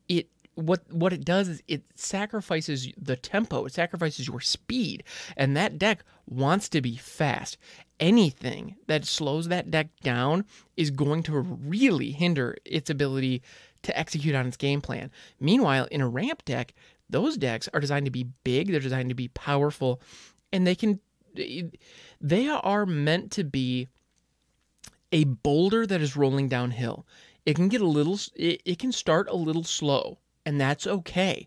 it 0.09 0.29
what 0.55 0.81
what 0.93 1.13
it 1.13 1.25
does 1.25 1.49
is 1.49 1.63
it 1.67 1.83
sacrifices 1.97 2.89
the 2.97 3.17
tempo, 3.17 3.65
it 3.65 3.73
sacrifices 3.75 4.29
your 4.29 4.41
speed, 4.41 5.03
and 5.37 5.57
that 5.57 5.77
deck 5.77 6.05
wants 6.25 6.69
to 6.69 6.81
be 6.81 6.97
fast. 6.97 7.59
Anything 7.99 8.77
that 8.87 9.07
slows 9.07 9.49
that 9.49 9.73
deck 9.73 9.89
down 10.03 10.45
is 10.77 10.91
going 10.91 11.25
to 11.25 11.37
really 11.41 12.13
hinder 12.13 12.57
its 12.65 12.91
ability 12.91 13.43
to 13.87 13.99
execute 13.99 14.35
on 14.35 14.47
its 14.47 14.57
game 14.57 14.81
plan. 14.81 15.11
Meanwhile, 15.41 15.89
in 15.91 16.01
a 16.01 16.09
ramp 16.09 16.45
deck, 16.45 16.75
those 17.09 17.37
decks 17.37 17.69
are 17.73 17.81
designed 17.81 18.07
to 18.07 18.11
be 18.11 18.29
big, 18.45 18.71
they're 18.71 18.81
designed 18.81 19.09
to 19.09 19.15
be 19.15 19.29
powerful, 19.29 20.01
and 20.53 20.67
they 20.67 20.75
can 20.75 21.01
they 22.21 22.49
are 22.49 22.87
meant 22.87 23.31
to 23.33 23.45
be 23.45 23.89
a 25.13 25.25
boulder 25.25 25.87
that 25.87 26.01
is 26.01 26.17
rolling 26.17 26.49
downhill. 26.49 27.07
It 27.45 27.55
can 27.55 27.69
get 27.69 27.81
a 27.81 27.87
little 27.87 28.19
it, 28.35 28.63
it 28.65 28.79
can 28.79 28.93
start 28.93 29.29
a 29.29 29.37
little 29.37 29.65
slow, 29.65 30.19
and 30.45 30.61
that's 30.61 30.87
okay 30.87 31.47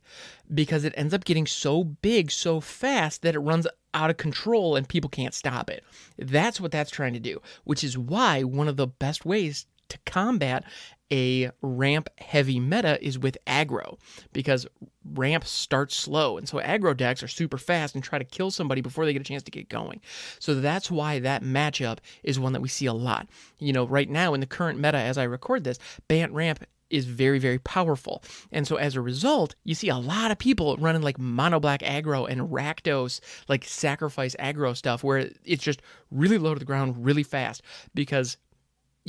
because 0.54 0.84
it 0.84 0.94
ends 0.96 1.14
up 1.14 1.26
getting 1.26 1.48
so 1.48 1.84
big 1.84 2.32
so 2.32 2.62
fast 2.62 3.22
that 3.24 3.36
it 3.36 3.40
runs 3.40 3.68
out 3.94 4.10
of 4.10 4.18
control 4.18 4.76
and 4.76 4.88
people 4.88 5.10
can't 5.10 5.34
stop 5.34 5.70
it. 5.70 5.84
That's 6.18 6.62
what 6.62 6.72
that's 6.72 6.92
trying 6.92 7.14
to 7.14 7.20
do, 7.20 7.42
which 7.64 7.84
is 7.84 7.98
why 7.98 8.44
one 8.44 8.68
of 8.68 8.78
the 8.78 8.88
best 8.88 9.26
ways 9.26 9.66
to 9.90 9.98
combat 10.06 10.64
a 11.12 11.52
ramp 11.62 12.10
heavy 12.18 12.60
meta 12.60 13.04
is 13.06 13.18
with 13.18 13.38
aggro 13.48 13.98
because 14.34 14.68
ramp 15.14 15.46
starts 15.46 15.96
slow. 15.96 16.38
And 16.38 16.48
so 16.48 16.60
aggro 16.60 16.96
decks 16.96 17.24
are 17.24 17.28
super 17.28 17.58
fast 17.58 17.96
and 17.96 18.04
try 18.04 18.20
to 18.20 18.26
kill 18.26 18.52
somebody 18.52 18.82
before 18.82 19.06
they 19.06 19.14
get 19.14 19.22
a 19.22 19.26
chance 19.26 19.44
to 19.44 19.52
get 19.52 19.70
going. 19.70 20.02
So 20.40 20.56
that's 20.56 20.92
why 20.92 21.20
that 21.20 21.44
matchup 21.44 22.00
is 22.24 22.40
one 22.40 22.54
that 22.54 22.62
we 22.62 22.70
see 22.70 22.86
a 22.86 22.94
lot. 22.94 23.28
You 23.58 23.74
know, 23.74 23.86
right 23.86 24.10
now 24.10 24.34
in 24.34 24.40
the 24.40 24.46
current 24.46 24.80
meta 24.80 24.98
as 24.98 25.18
I 25.18 25.24
record 25.24 25.64
this, 25.64 25.80
Bant 26.08 26.32
Ramp 26.32 26.64
is 26.90 27.06
very, 27.06 27.40
very 27.40 27.60
powerful. 27.60 28.24
And 28.52 28.68
so 28.68 28.78
as 28.78 28.96
a 28.96 29.02
result, 29.02 29.56
you 29.64 29.76
see 29.76 29.90
a 29.90 29.98
lot 29.98 30.32
of 30.32 30.40
people 30.40 30.76
running 30.78 31.02
like 31.02 31.20
mono 31.20 31.60
black 31.60 31.82
aggro 31.82 32.28
and 32.28 32.42
Rakdos, 32.50 33.20
like 33.48 33.64
sacrifice 33.64 34.36
aggro 34.40 34.76
stuff, 34.76 35.04
where 35.04 35.30
it's 35.46 35.64
just 35.64 35.82
really 36.12 36.38
low 36.38 36.54
to 36.54 36.60
the 36.60 36.66
ground 36.66 37.06
really 37.06 37.24
fast 37.24 37.62
because 37.94 38.38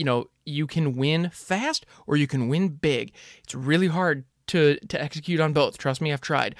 you 0.00 0.04
know, 0.06 0.30
you 0.46 0.66
can 0.66 0.96
win 0.96 1.28
fast 1.30 1.84
or 2.06 2.16
you 2.16 2.26
can 2.26 2.48
win 2.48 2.68
big. 2.68 3.12
It's 3.44 3.54
really 3.54 3.88
hard 3.88 4.24
to 4.46 4.78
to 4.88 5.00
execute 5.00 5.40
on 5.40 5.52
both. 5.52 5.76
Trust 5.76 6.00
me, 6.00 6.10
I've 6.10 6.22
tried. 6.22 6.54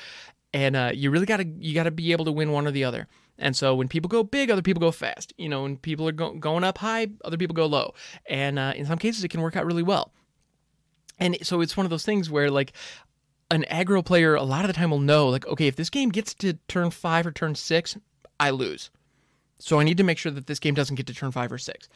And 0.53 0.77
uh, 0.77 0.91
you 0.93 1.11
really 1.11 1.25
gotta 1.25 1.47
you 1.47 1.73
gotta 1.73 1.91
be 1.91 2.13
able 2.13 2.27
to 2.27 2.33
win 2.33 2.53
one 2.53 2.67
or 2.67 2.71
the 2.71 2.85
other. 2.85 3.09
And 3.39 3.57
so 3.57 3.75
when 3.75 3.89
people 3.89 4.09
go 4.09 4.23
big, 4.23 4.51
other 4.51 4.61
people 4.61 4.83
go 4.83 4.91
fast. 4.91 5.33
You 5.39 5.49
know, 5.49 5.63
when 5.63 5.79
people 5.79 6.07
are 6.07 6.13
go- 6.13 6.35
going 6.35 6.65
up 6.65 6.77
high, 6.77 7.07
other 7.25 7.39
people 7.39 7.55
go 7.55 7.65
low. 7.65 7.95
And 8.27 8.59
uh, 8.59 8.75
in 8.77 8.85
some 8.85 8.99
cases, 8.99 9.25
it 9.25 9.29
can 9.29 9.41
work 9.41 9.57
out 9.57 9.65
really 9.65 9.83
well. 9.83 10.13
And 11.19 11.39
so 11.43 11.63
it's 11.63 11.79
one 11.79 11.87
of 11.87 11.91
those 11.91 12.05
things 12.05 12.29
where 12.29 12.51
like 12.51 12.75
an 13.51 13.65
aggro 13.71 14.05
player 14.05 14.35
a 14.35 14.43
lot 14.43 14.65
of 14.65 14.67
the 14.67 14.75
time 14.75 14.91
will 14.91 15.01
know 15.01 15.29
like 15.29 15.47
okay 15.47 15.67
if 15.67 15.77
this 15.77 15.91
game 15.91 16.11
gets 16.11 16.35
to 16.35 16.53
turn 16.69 16.91
five 16.91 17.27
or 17.27 17.33
turn 17.33 17.57
six 17.57 17.97
i 18.39 18.49
lose 18.49 18.91
so 19.59 19.81
i 19.81 19.83
need 19.83 19.97
to 19.97 20.05
make 20.05 20.19
sure 20.19 20.31
that 20.31 20.47
this 20.47 20.61
game 20.61 20.73
doesn't 20.73 20.95
get 20.95 21.05
to 21.05 21.13
turn 21.13 21.33
five 21.33 21.51
or 21.51 21.59
six 21.59 21.89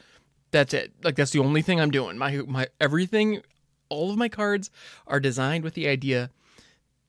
that's 0.54 0.73
it. 0.73 0.92
Like 1.02 1.16
that's 1.16 1.32
the 1.32 1.40
only 1.40 1.62
thing 1.62 1.80
I'm 1.80 1.90
doing. 1.90 2.16
My 2.16 2.37
my 2.46 2.68
everything, 2.80 3.42
all 3.88 4.11
of 4.11 4.16
my 4.16 4.28
cards 4.28 4.70
are 5.06 5.20
designed 5.20 5.64
with 5.64 5.75
the 5.75 5.88
idea 5.88 6.30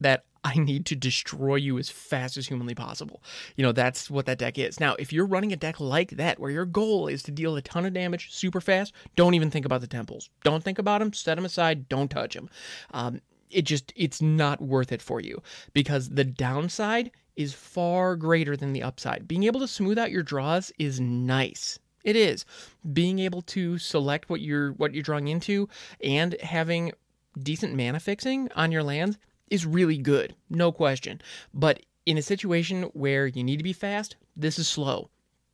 that 0.01 0.25
I 0.43 0.57
need 0.57 0.85
to 0.87 0.95
destroy 0.95 1.55
you 1.55 1.77
as 1.77 1.89
fast 1.89 2.37
as 2.37 2.47
humanly 2.47 2.75
possible. 2.75 3.23
You 3.55 3.63
know, 3.63 3.71
that's 3.71 4.09
what 4.09 4.25
that 4.25 4.39
deck 4.39 4.57
is. 4.57 4.79
Now, 4.79 4.95
if 4.95 5.13
you're 5.13 5.25
running 5.25 5.53
a 5.53 5.55
deck 5.55 5.79
like 5.79 6.11
that, 6.11 6.39
where 6.39 6.51
your 6.51 6.65
goal 6.65 7.07
is 7.07 7.23
to 7.23 7.31
deal 7.31 7.55
a 7.55 7.61
ton 7.61 7.85
of 7.85 7.93
damage 7.93 8.31
super 8.31 8.61
fast, 8.61 8.93
don't 9.15 9.35
even 9.35 9.49
think 9.49 9.65
about 9.65 9.81
the 9.81 9.87
temples. 9.87 10.29
Don't 10.43 10.63
think 10.63 10.77
about 10.77 10.99
them. 10.99 11.13
Set 11.13 11.35
them 11.35 11.45
aside. 11.45 11.87
Don't 11.87 12.11
touch 12.11 12.33
them. 12.33 12.49
Um, 12.93 13.21
it 13.49 13.63
just, 13.63 13.93
it's 13.95 14.21
not 14.21 14.61
worth 14.61 14.91
it 14.91 15.01
for 15.01 15.19
you 15.19 15.41
because 15.73 16.09
the 16.09 16.23
downside 16.23 17.11
is 17.35 17.53
far 17.53 18.15
greater 18.15 18.55
than 18.55 18.73
the 18.73 18.83
upside. 18.83 19.27
Being 19.27 19.43
able 19.43 19.59
to 19.61 19.67
smooth 19.67 19.97
out 19.97 20.11
your 20.11 20.23
draws 20.23 20.71
is 20.77 20.99
nice. 20.99 21.79
It 22.05 22.15
is 22.15 22.45
being 22.93 23.19
able 23.19 23.41
to 23.41 23.77
select 23.77 24.29
what 24.29 24.39
you're 24.39 24.71
what 24.73 24.93
you're 24.93 25.03
drawing 25.03 25.27
into 25.27 25.67
and 26.01 26.39
having 26.41 26.93
decent 27.41 27.75
mana 27.75 27.99
fixing 27.99 28.49
on 28.55 28.71
your 28.71 28.83
lands 28.83 29.17
is 29.49 29.65
really 29.65 29.97
good, 29.97 30.35
no 30.49 30.71
question. 30.71 31.21
But 31.53 31.81
in 32.05 32.17
a 32.17 32.21
situation 32.21 32.83
where 32.93 33.27
you 33.27 33.43
need 33.43 33.57
to 33.57 33.63
be 33.63 33.73
fast, 33.73 34.15
this 34.37 34.57
is 34.57 34.67
slow. 34.67 35.09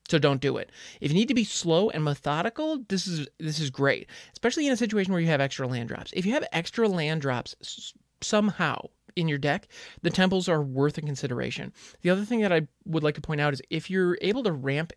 So 0.09 0.19
don't 0.19 0.41
do 0.41 0.57
it. 0.57 0.71
If 0.99 1.11
you 1.11 1.17
need 1.17 1.29
to 1.29 1.33
be 1.33 1.45
slow 1.45 1.89
and 1.89 2.03
methodical, 2.03 2.83
this 2.89 3.07
is 3.07 3.27
this 3.39 3.59
is 3.59 3.69
great, 3.69 4.07
especially 4.33 4.67
in 4.67 4.73
a 4.73 4.77
situation 4.77 5.13
where 5.13 5.21
you 5.21 5.29
have 5.29 5.39
extra 5.41 5.67
land 5.67 5.87
drops. 5.87 6.11
If 6.13 6.25
you 6.25 6.33
have 6.33 6.45
extra 6.51 6.87
land 6.87 7.21
drops 7.21 7.55
s- 7.61 7.93
somehow 8.19 8.89
in 9.15 9.29
your 9.29 9.37
deck, 9.37 9.69
the 10.01 10.09
temples 10.09 10.49
are 10.49 10.61
worth 10.61 10.97
a 10.97 11.01
consideration. 11.01 11.71
The 12.01 12.09
other 12.09 12.25
thing 12.25 12.41
that 12.41 12.51
I 12.51 12.67
would 12.85 13.03
like 13.03 13.15
to 13.15 13.21
point 13.21 13.41
out 13.41 13.53
is 13.53 13.61
if 13.69 13.89
you're 13.89 14.17
able 14.21 14.43
to 14.43 14.51
ramp 14.51 14.91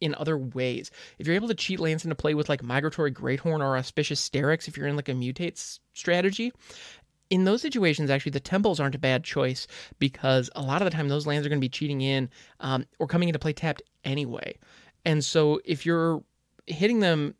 in 0.00 0.14
other 0.14 0.38
ways. 0.38 0.90
If 1.18 1.26
you're 1.26 1.36
able 1.36 1.48
to 1.48 1.54
cheat 1.54 1.80
lands 1.80 2.04
into 2.04 2.14
play 2.14 2.34
with 2.34 2.48
like 2.48 2.62
Migratory 2.62 3.12
Greathorn 3.12 3.60
or 3.60 3.76
Auspicious 3.76 4.26
Starrix, 4.26 4.68
if 4.68 4.76
you're 4.76 4.86
in 4.86 4.96
like 4.96 5.08
a 5.08 5.12
mutate 5.12 5.78
strategy, 5.94 6.52
in 7.30 7.44
those 7.44 7.62
situations, 7.62 8.10
actually, 8.10 8.32
the 8.32 8.40
temples 8.40 8.80
aren't 8.80 8.94
a 8.94 8.98
bad 8.98 9.24
choice 9.24 9.66
because 9.98 10.48
a 10.56 10.62
lot 10.62 10.80
of 10.80 10.86
the 10.86 10.96
time 10.96 11.08
those 11.08 11.26
lands 11.26 11.46
are 11.46 11.50
going 11.50 11.60
to 11.60 11.64
be 11.64 11.68
cheating 11.68 12.00
in 12.00 12.30
um, 12.60 12.86
or 12.98 13.06
coming 13.06 13.28
into 13.28 13.38
play 13.38 13.52
tapped 13.52 13.82
anyway. 14.04 14.56
And 15.04 15.24
so 15.24 15.60
if 15.64 15.84
you're 15.84 16.22
hitting 16.66 17.00
them, 17.00 17.34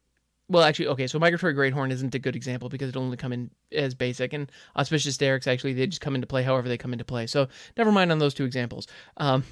well, 0.48 0.62
actually, 0.62 0.88
okay, 0.88 1.06
so 1.06 1.18
Migratory 1.18 1.54
Greathorn 1.54 1.90
isn't 1.90 2.14
a 2.14 2.18
good 2.18 2.36
example 2.36 2.68
because 2.68 2.88
it 2.88 2.96
only 2.96 3.16
come 3.16 3.32
in 3.32 3.50
as 3.72 3.94
basic, 3.94 4.32
and 4.32 4.50
Auspicious 4.76 5.16
Starrix 5.16 5.46
actually 5.46 5.74
they 5.74 5.86
just 5.86 6.00
come 6.00 6.14
into 6.14 6.26
play 6.26 6.42
however 6.42 6.68
they 6.68 6.78
come 6.78 6.92
into 6.92 7.04
play. 7.04 7.26
So 7.26 7.48
never 7.76 7.92
mind 7.92 8.10
on 8.10 8.18
those 8.18 8.32
two 8.32 8.44
examples. 8.44 8.86
Um, 9.18 9.44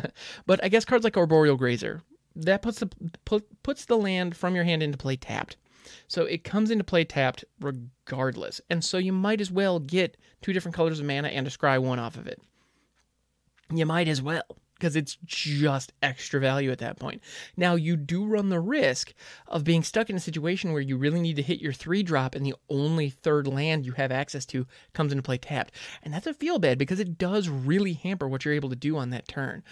but 0.46 0.62
I 0.62 0.68
guess 0.68 0.84
cards 0.84 1.02
like 1.02 1.16
Arboreal 1.16 1.56
Grazer, 1.56 2.02
that 2.36 2.62
puts 2.62 2.80
the 2.80 2.90
put, 3.24 3.62
puts 3.62 3.84
the 3.84 3.96
land 3.96 4.36
from 4.36 4.54
your 4.54 4.64
hand 4.64 4.82
into 4.82 4.98
play 4.98 5.16
tapped. 5.16 5.56
So 6.08 6.24
it 6.24 6.44
comes 6.44 6.70
into 6.70 6.84
play 6.84 7.04
tapped 7.04 7.44
regardless. 7.60 8.60
And 8.70 8.84
so 8.84 8.98
you 8.98 9.12
might 9.12 9.40
as 9.40 9.50
well 9.50 9.78
get 9.80 10.16
two 10.42 10.52
different 10.52 10.74
colors 10.74 11.00
of 11.00 11.06
mana 11.06 11.28
and 11.28 11.46
a 11.46 11.50
scry 11.50 11.80
one 11.80 11.98
off 11.98 12.16
of 12.16 12.26
it. 12.26 12.40
You 13.72 13.86
might 13.86 14.08
as 14.08 14.20
well 14.20 14.42
because 14.74 14.96
it's 14.96 15.16
just 15.24 15.92
extra 16.02 16.40
value 16.40 16.70
at 16.70 16.78
that 16.78 16.98
point. 16.98 17.22
Now 17.56 17.74
you 17.74 17.96
do 17.96 18.26
run 18.26 18.48
the 18.48 18.60
risk 18.60 19.14
of 19.46 19.64
being 19.64 19.82
stuck 19.82 20.10
in 20.10 20.16
a 20.16 20.20
situation 20.20 20.72
where 20.72 20.82
you 20.82 20.96
really 20.96 21.20
need 21.20 21.36
to 21.36 21.42
hit 21.42 21.62
your 21.62 21.72
3 21.72 22.02
drop 22.02 22.34
and 22.34 22.44
the 22.44 22.54
only 22.68 23.08
third 23.08 23.46
land 23.46 23.86
you 23.86 23.92
have 23.92 24.12
access 24.12 24.44
to 24.46 24.66
comes 24.92 25.12
into 25.12 25.22
play 25.22 25.38
tapped. 25.38 25.72
And 26.02 26.12
that's 26.12 26.26
a 26.26 26.34
feel 26.34 26.58
bad 26.58 26.76
because 26.76 27.00
it 27.00 27.16
does 27.16 27.48
really 27.48 27.94
hamper 27.94 28.28
what 28.28 28.44
you're 28.44 28.54
able 28.54 28.70
to 28.70 28.76
do 28.76 28.96
on 28.96 29.10
that 29.10 29.28
turn. 29.28 29.62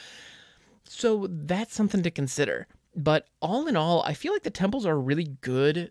So 0.85 1.27
that's 1.29 1.75
something 1.75 2.03
to 2.03 2.11
consider. 2.11 2.67
But 2.95 3.27
all 3.41 3.67
in 3.67 3.77
all, 3.77 4.03
I 4.03 4.15
feel 4.15 4.33
like 4.33 4.43
the 4.43 4.51
temples 4.51 4.87
are 4.87 4.99
really 4.99 5.37
good. 5.41 5.91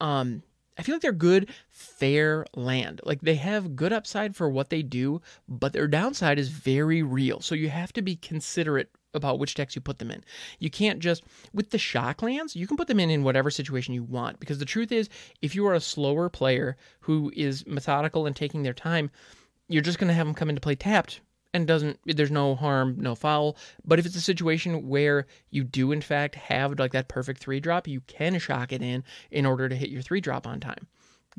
Um, 0.00 0.42
I 0.76 0.82
feel 0.82 0.96
like 0.96 1.02
they're 1.02 1.12
good, 1.12 1.50
fair 1.70 2.44
land. 2.54 3.00
Like 3.04 3.20
they 3.20 3.36
have 3.36 3.76
good 3.76 3.92
upside 3.92 4.34
for 4.36 4.48
what 4.48 4.70
they 4.70 4.82
do, 4.82 5.20
but 5.48 5.72
their 5.72 5.86
downside 5.86 6.38
is 6.38 6.48
very 6.48 7.02
real. 7.02 7.40
So 7.40 7.54
you 7.54 7.70
have 7.70 7.92
to 7.94 8.02
be 8.02 8.16
considerate 8.16 8.90
about 9.14 9.38
which 9.38 9.54
decks 9.54 9.76
you 9.76 9.80
put 9.80 9.98
them 9.98 10.10
in. 10.10 10.24
You 10.58 10.70
can't 10.70 10.98
just 10.98 11.22
with 11.52 11.70
the 11.70 11.78
shock 11.78 12.20
lands, 12.20 12.56
you 12.56 12.66
can 12.66 12.76
put 12.76 12.88
them 12.88 12.98
in 12.98 13.10
in 13.10 13.22
whatever 13.22 13.50
situation 13.50 13.94
you 13.94 14.02
want 14.02 14.40
because 14.40 14.58
the 14.58 14.64
truth 14.64 14.90
is 14.90 15.08
if 15.40 15.54
you 15.54 15.66
are 15.68 15.74
a 15.74 15.80
slower 15.80 16.28
player 16.28 16.76
who 17.00 17.32
is 17.36 17.64
methodical 17.66 18.26
and 18.26 18.34
taking 18.34 18.64
their 18.64 18.74
time, 18.74 19.10
you're 19.68 19.82
just 19.82 19.98
going 19.98 20.08
to 20.08 20.14
have 20.14 20.26
them 20.26 20.34
come 20.34 20.48
into 20.48 20.60
play 20.60 20.74
tapped 20.74 21.20
and 21.54 21.66
doesn't 21.66 21.98
there's 22.04 22.30
no 22.30 22.54
harm 22.54 22.96
no 22.98 23.14
foul. 23.14 23.56
But 23.84 23.98
if 23.98 24.04
it's 24.04 24.16
a 24.16 24.20
situation 24.20 24.88
where 24.88 25.26
you 25.50 25.64
do 25.64 25.92
in 25.92 26.02
fact 26.02 26.34
have 26.34 26.78
like 26.78 26.92
that 26.92 27.08
perfect 27.08 27.40
three 27.40 27.60
drop 27.60 27.88
you 27.88 28.02
can 28.02 28.38
shock 28.38 28.72
it 28.72 28.82
in 28.82 29.04
in 29.30 29.46
order 29.46 29.68
to 29.68 29.76
hit 29.76 29.88
your 29.88 30.02
three 30.02 30.20
drop 30.20 30.46
on 30.46 30.60
time. 30.60 30.86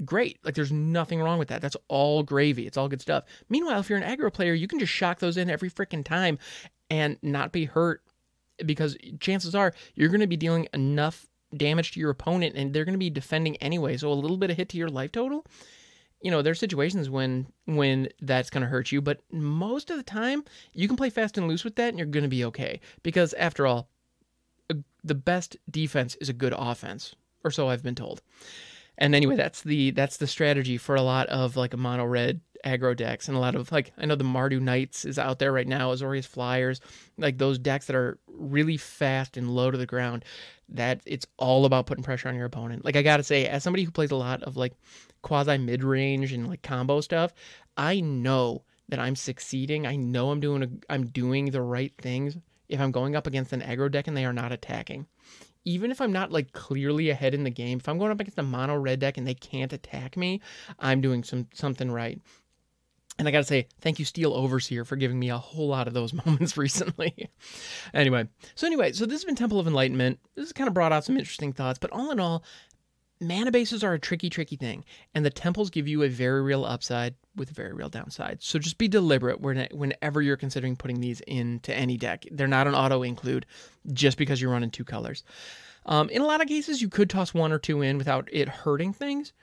Great. 0.04 0.40
Like 0.44 0.56
there's 0.56 0.72
nothing 0.72 1.22
wrong 1.22 1.38
with 1.38 1.50
that. 1.50 1.62
That's 1.62 1.78
all 1.88 2.24
gravy. 2.24 2.66
It's 2.66 2.78
all 2.78 2.90
good 2.90 3.02
stuff. 3.02 3.26
Meanwhile 3.50 3.82
if 3.82 3.90
you're 3.90 4.00
an 4.00 4.18
aggro 4.18 4.34
player 4.34 4.54
you 4.54 4.68
can 4.68 4.80
just 4.80 4.94
shock 4.94 5.20
those 5.20 5.38
in 5.38 5.50
every 5.50 5.70
freaking 5.70 6.04
time 6.04 6.40
and 6.90 7.18
not 7.22 7.52
be 7.52 7.66
hurt 7.66 8.02
because 8.66 8.98
chances 9.20 9.54
are 9.54 9.74
you're 9.96 10.10
going 10.10 10.22
to 10.22 10.28
be 10.28 10.38
dealing 10.38 10.68
enough 10.74 11.28
damage 11.56 11.92
to 11.92 12.00
your 12.00 12.10
opponent 12.10 12.56
and 12.56 12.74
they're 12.74 12.86
going 12.86 12.94
to 12.94 13.00
be 13.00 13.10
defending 13.10 13.58
anyway. 13.58 13.98
So 13.98 14.12
a 14.12 14.14
little 14.14 14.38
bit 14.38 14.50
of 14.50 14.58
hit 14.58 14.70
to 14.70 14.78
your 14.78 14.90
life 14.90 15.12
total 15.12 15.46
you 16.25 16.32
know 16.32 16.41
there's 16.41 16.60
situations 16.60 17.08
when 17.08 17.46
when 17.65 18.10
that's 18.20 18.50
going 18.50 18.63
to 18.63 18.67
hurt 18.67 18.91
you 18.91 19.00
but 19.00 19.22
most 19.32 19.91
of 19.91 19.98
the 19.98 20.03
time 20.03 20.44
you 20.74 20.88
can 20.88 20.98
play 20.98 21.12
fast 21.12 21.38
and 21.38 21.48
loose 21.48 21.63
with 21.63 21.75
that 21.75 21.89
and 21.89 22.00
you're 22.00 22.08
going 22.08 22.24
to 22.24 22.29
be 22.29 22.44
okay. 22.46 22.82
Because 23.03 23.36
after 23.36 23.67
all 23.67 23.89
the 25.03 25.13
best 25.13 25.55
defense 25.70 26.15
is 26.15 26.27
a 26.27 26.34
good 26.34 26.53
offense 26.58 27.13
or 27.44 27.51
so 27.51 27.70
i've 27.70 27.84
been 27.84 27.94
told. 27.94 28.24
And 28.98 29.13
anyway 29.13 29.36
that's 29.36 29.62
the 29.62 29.91
that's 29.91 30.17
the 30.17 30.25
strategy 30.25 30.77
for 30.77 30.96
a 30.96 31.03
lot 31.03 31.27
of 31.27 31.58
like 31.58 31.75
a 31.75 31.77
mono 31.77 32.05
red 32.05 32.41
aggro 32.65 32.98
decks 32.98 33.27
and 33.27 33.38
a 33.38 33.39
lot 33.39 33.53
of 33.53 33.72
like 33.72 33.94
i 34.00 34.05
know 34.08 34.15
the 34.15 34.24
mardu 34.24 34.60
knights 34.60 35.05
is 35.05 35.20
out 35.20 35.38
there 35.38 35.51
right 35.51 35.67
now 35.67 35.94
azorius 35.94 36.25
flyers 36.25 36.82
like 37.20 37.38
those 37.38 37.60
decks 37.60 37.86
that 37.86 37.96
are 37.96 38.17
really 38.27 38.77
fast 38.77 39.38
and 39.38 39.53
low 39.53 39.70
to 39.70 39.77
the 39.77 39.86
ground 39.86 40.25
that 40.70 41.01
it's 41.05 41.27
all 41.38 41.65
about 41.65 41.86
putting 41.86 42.03
pressure 42.03 42.27
on 42.27 42.36
your 42.36 42.46
opponent. 42.46 42.84
Like 42.84 42.96
i 42.96 43.01
gotta 43.01 43.24
say 43.24 43.46
as 43.46 43.63
somebody 43.63 43.84
who 43.84 43.91
plays 43.91 44.12
a 44.12 44.15
lot 44.15 44.41
of 44.44 44.58
like 44.58 44.74
quasi 45.25 45.58
mid 45.58 45.84
range 45.84 46.32
and 46.32 46.48
like 46.48 46.62
combo 46.62 47.01
stuff, 47.01 47.34
I 47.75 48.00
know 48.00 48.63
that 48.88 49.00
I'm 49.00 49.15
succeeding. 49.15 49.88
I 49.88 49.96
know 49.96 50.29
I'm 50.29 50.39
doing 50.39 50.63
a, 50.63 50.94
I'm 50.94 51.08
doing 51.08 51.46
the 51.46 51.63
right 51.63 51.91
things 51.98 52.38
if 52.70 52.79
I'm 52.79 52.91
going 52.91 53.15
up 53.15 53.25
against 53.25 53.51
an 53.51 53.62
aggro 53.62 53.91
deck 53.91 54.08
and 54.08 54.15
they 54.15 54.25
are 54.25 54.34
not 54.34 54.51
attacking. 54.51 55.08
Even 55.65 55.89
if 55.89 56.00
I'm 56.00 56.12
not 56.12 56.32
like 56.32 56.51
clearly 56.51 57.10
ahead 57.10 57.34
in 57.34 57.44
the 57.44 57.50
game, 57.50 57.79
if 57.79 57.89
I'm 57.89 57.98
going 57.98 58.12
up 58.12 58.20
against 58.20 58.38
a 58.38 58.44
mono 58.44 58.75
red 58.75 59.00
deck 59.00 59.17
and 59.17 59.25
they 59.25 59.34
can't 59.34 59.74
attack 59.74 60.15
me, 60.15 60.41
I'm 60.77 61.01
doing 61.01 61.24
some 61.24 61.48
something 61.53 61.89
right. 61.89 62.22
And 63.17 63.27
I 63.27 63.32
got 63.32 63.39
to 63.39 63.46
say, 63.46 63.67
thank 63.82 63.98
you, 63.98 64.05
Steel 64.05 64.34
Overseer, 64.34 64.86
for 64.86 64.98
giving 64.98 65.17
me 65.17 65.29
a 65.29 65.38
whole 65.38 65.70
lot 65.70 65.88
of 65.88 65.96
those 65.96 66.13
moments 66.25 66.55
recently. 66.55 67.32
anyway, 67.96 68.27
so 68.53 68.67
anyway, 68.67 68.91
so 68.91 69.08
this 69.08 69.22
has 69.22 69.25
been 69.25 69.36
Temple 69.36 69.60
of 69.60 69.65
Enlightenment. 69.65 70.20
This 70.36 70.46
has 70.46 70.53
kind 70.53 70.67
of 70.67 70.75
brought 70.75 70.91
out 70.91 71.03
some 71.03 71.17
interesting 71.17 71.51
thoughts, 71.51 71.79
but 71.79 71.91
all 71.91 72.12
in 72.12 72.20
all, 72.20 72.44
mana 73.20 73.52
bases 73.52 73.84
are 73.84 73.94
a 73.94 74.00
tricky, 74.00 74.30
tricky 74.30 74.56
thing, 74.56 74.84
and 75.14 75.26
the 75.26 75.30
temples 75.30 75.70
give 75.70 75.88
you 75.88 76.04
a 76.04 76.10
very 76.10 76.42
real 76.42 76.66
upside 76.66 77.16
with 77.36 77.52
a 77.52 77.54
very 77.54 77.74
real 77.74 77.90
downside. 77.90 78.42
So 78.42 78.60
just 78.60 78.78
be 78.78 78.88
deliberate 78.88 79.42
whenever 79.42 80.22
you're 80.22 80.38
considering 80.38 80.76
putting 80.76 81.02
these 81.02 81.22
into 81.22 81.74
any 81.74 81.98
deck. 81.98 82.26
They're 82.32 82.48
not 82.48 82.68
an 82.68 82.76
auto 82.76 83.04
include 83.04 83.46
just 83.94 84.18
because 84.18 84.42
you're 84.42 84.52
running 84.52 84.72
two 84.72 84.86
colors. 84.86 85.24
Um, 85.86 86.10
in 86.10 86.22
a 86.22 86.26
lot 86.26 86.42
of 86.42 86.48
cases, 86.48 86.82
you 86.82 86.90
could 86.90 87.10
toss 87.10 87.34
one 87.34 87.52
or 87.52 87.60
two 87.60 87.82
in 87.82 87.98
without 87.98 88.28
it 88.32 88.50
hurting 88.50 88.94
things. 88.94 89.34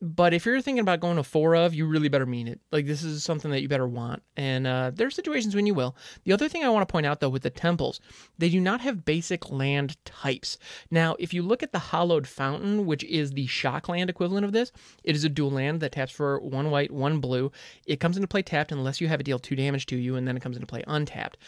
But 0.00 0.32
if 0.32 0.46
you're 0.46 0.60
thinking 0.60 0.80
about 0.80 1.00
going 1.00 1.16
to 1.16 1.24
four 1.24 1.56
of, 1.56 1.74
you 1.74 1.84
really 1.84 2.08
better 2.08 2.26
mean 2.26 2.46
it. 2.46 2.60
Like 2.70 2.86
this 2.86 3.02
is 3.02 3.24
something 3.24 3.50
that 3.50 3.62
you 3.62 3.68
better 3.68 3.88
want. 3.88 4.22
And 4.36 4.66
uh, 4.66 4.92
there 4.94 5.08
are 5.08 5.10
situations 5.10 5.56
when 5.56 5.66
you 5.66 5.74
will. 5.74 5.96
The 6.24 6.32
other 6.32 6.48
thing 6.48 6.62
I 6.62 6.68
want 6.68 6.86
to 6.86 6.92
point 6.92 7.06
out 7.06 7.18
though 7.18 7.28
with 7.28 7.42
the 7.42 7.50
temples, 7.50 8.00
they 8.38 8.48
do 8.48 8.60
not 8.60 8.80
have 8.80 9.04
basic 9.04 9.50
land 9.50 9.96
types. 10.04 10.56
Now, 10.90 11.16
if 11.18 11.34
you 11.34 11.42
look 11.42 11.64
at 11.64 11.72
the 11.72 11.78
Hallowed 11.78 12.28
Fountain, 12.28 12.86
which 12.86 13.02
is 13.04 13.32
the 13.32 13.46
shock 13.46 13.88
land 13.88 14.08
equivalent 14.08 14.44
of 14.44 14.52
this, 14.52 14.70
it 15.02 15.16
is 15.16 15.24
a 15.24 15.28
dual 15.28 15.50
land 15.50 15.80
that 15.80 15.92
taps 15.92 16.12
for 16.12 16.38
one 16.40 16.70
white, 16.70 16.92
one 16.92 17.18
blue. 17.18 17.50
It 17.84 17.98
comes 17.98 18.16
into 18.16 18.28
play 18.28 18.42
tapped 18.42 18.70
unless 18.70 19.00
you 19.00 19.08
have 19.08 19.20
it 19.20 19.24
deal 19.24 19.40
two 19.40 19.56
damage 19.56 19.86
to 19.86 19.96
you, 19.96 20.14
and 20.14 20.28
then 20.28 20.36
it 20.36 20.42
comes 20.42 20.56
into 20.56 20.66
play 20.66 20.84
untapped. 20.86 21.38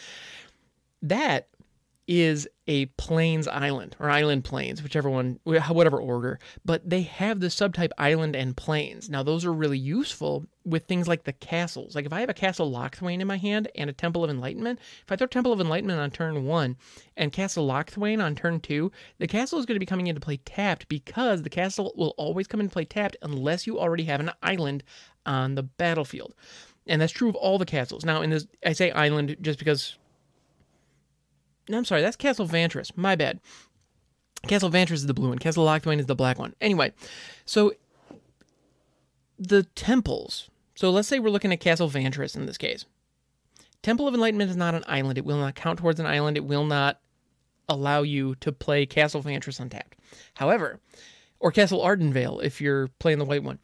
That 1.01 1.47
is 2.07 2.47
a 2.67 2.85
plains 2.97 3.47
island 3.47 3.95
or 3.99 4.09
island 4.09 4.43
plains, 4.43 4.81
whichever 4.81 5.09
one, 5.09 5.39
whatever 5.43 5.99
order. 5.99 6.39
But 6.65 6.89
they 6.89 7.03
have 7.03 7.39
the 7.39 7.47
subtype 7.47 7.91
island 7.97 8.35
and 8.35 8.57
plains. 8.57 9.09
Now, 9.09 9.23
those 9.23 9.45
are 9.45 9.53
really 9.53 9.77
useful 9.77 10.45
with 10.65 10.85
things 10.85 11.07
like 11.07 11.23
the 11.23 11.33
castles. 11.33 11.95
Like 11.95 12.05
if 12.05 12.13
I 12.13 12.21
have 12.21 12.29
a 12.29 12.33
Castle 12.33 12.71
Locthwain 12.71 13.19
in 13.19 13.27
my 13.27 13.37
hand 13.37 13.69
and 13.75 13.89
a 13.89 13.93
Temple 13.93 14.23
of 14.23 14.29
Enlightenment, 14.29 14.79
if 15.03 15.11
I 15.11 15.15
throw 15.15 15.27
Temple 15.27 15.53
of 15.53 15.61
Enlightenment 15.61 15.99
on 15.99 16.11
turn 16.11 16.45
one 16.45 16.77
and 17.15 17.31
Castle 17.31 17.67
Locthwain 17.67 18.23
on 18.23 18.35
turn 18.35 18.59
two, 18.59 18.91
the 19.17 19.27
castle 19.27 19.59
is 19.59 19.65
going 19.65 19.75
to 19.75 19.79
be 19.79 19.85
coming 19.85 20.07
into 20.07 20.21
play 20.21 20.37
tapped 20.37 20.87
because 20.87 21.43
the 21.43 21.49
castle 21.49 21.93
will 21.95 22.13
always 22.17 22.47
come 22.47 22.59
into 22.59 22.73
play 22.73 22.85
tapped 22.85 23.17
unless 23.21 23.65
you 23.65 23.79
already 23.79 24.03
have 24.05 24.19
an 24.19 24.31
island 24.43 24.83
on 25.25 25.55
the 25.55 25.63
battlefield. 25.63 26.33
And 26.87 27.01
that's 27.01 27.13
true 27.13 27.29
of 27.29 27.35
all 27.35 27.57
the 27.57 27.65
castles. 27.65 28.03
Now, 28.03 28.21
in 28.21 28.31
this, 28.31 28.47
I 28.65 28.73
say 28.73 28.91
island 28.91 29.37
just 29.41 29.59
because 29.59 29.97
I'm 31.69 31.85
sorry, 31.85 32.01
that's 32.01 32.15
Castle 32.15 32.47
Vantress. 32.47 32.95
My 32.95 33.15
bad. 33.15 33.39
Castle 34.47 34.71
Vantress 34.71 34.93
is 34.93 35.05
the 35.05 35.13
blue 35.13 35.29
one. 35.29 35.39
Castle 35.39 35.65
Locthwain 35.65 35.99
is 35.99 36.07
the 36.07 36.15
black 36.15 36.39
one. 36.39 36.55
Anyway, 36.59 36.93
so 37.45 37.73
the 39.37 39.63
temples. 39.63 40.49
So 40.75 40.89
let's 40.89 41.07
say 41.07 41.19
we're 41.19 41.29
looking 41.29 41.53
at 41.53 41.59
Castle 41.59 41.89
Vantress 41.89 42.35
in 42.35 42.45
this 42.45 42.57
case. 42.57 42.85
Temple 43.83 44.07
of 44.07 44.13
Enlightenment 44.13 44.49
is 44.49 44.57
not 44.57 44.75
an 44.75 44.83
island. 44.87 45.17
It 45.17 45.25
will 45.25 45.37
not 45.37 45.55
count 45.55 45.79
towards 45.79 45.99
an 45.99 46.05
island. 46.05 46.37
It 46.37 46.45
will 46.45 46.65
not 46.65 46.99
allow 47.67 48.01
you 48.01 48.35
to 48.35 48.51
play 48.51 48.85
Castle 48.85 49.23
Vantress 49.23 49.59
untapped. 49.59 49.95
However, 50.35 50.79
or 51.39 51.51
Castle 51.51 51.81
Ardenvale 51.81 52.43
if 52.43 52.61
you're 52.61 52.87
playing 52.99 53.19
the 53.19 53.25
white 53.25 53.43
one. 53.43 53.59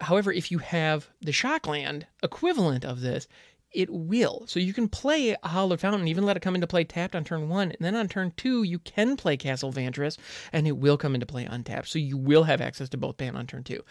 However, 0.00 0.32
if 0.32 0.50
you 0.50 0.58
have 0.58 1.08
the 1.20 1.30
Shockland 1.30 2.04
equivalent 2.22 2.84
of 2.84 3.00
this, 3.00 3.28
it 3.72 3.90
will. 3.90 4.44
So 4.46 4.60
you 4.60 4.72
can 4.72 4.88
play 4.88 5.30
a 5.30 5.48
Hallowed 5.48 5.80
Fountain, 5.80 6.08
even 6.08 6.24
let 6.24 6.36
it 6.36 6.40
come 6.40 6.54
into 6.54 6.66
play 6.66 6.84
tapped 6.84 7.14
on 7.14 7.24
turn 7.24 7.48
one. 7.48 7.72
And 7.72 7.80
then 7.80 7.96
on 7.96 8.08
turn 8.08 8.32
two, 8.36 8.62
you 8.62 8.78
can 8.78 9.16
play 9.16 9.36
Castle 9.36 9.72
Vantress, 9.72 10.18
and 10.52 10.66
it 10.66 10.76
will 10.76 10.96
come 10.96 11.14
into 11.14 11.26
play 11.26 11.44
untapped. 11.44 11.88
So 11.88 11.98
you 11.98 12.16
will 12.16 12.44
have 12.44 12.60
access 12.60 12.88
to 12.90 12.96
both 12.96 13.16
ban 13.16 13.36
on 13.36 13.46
turn 13.46 13.64
two. 13.64 13.82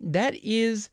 That 0.00 0.34
is 0.42 0.90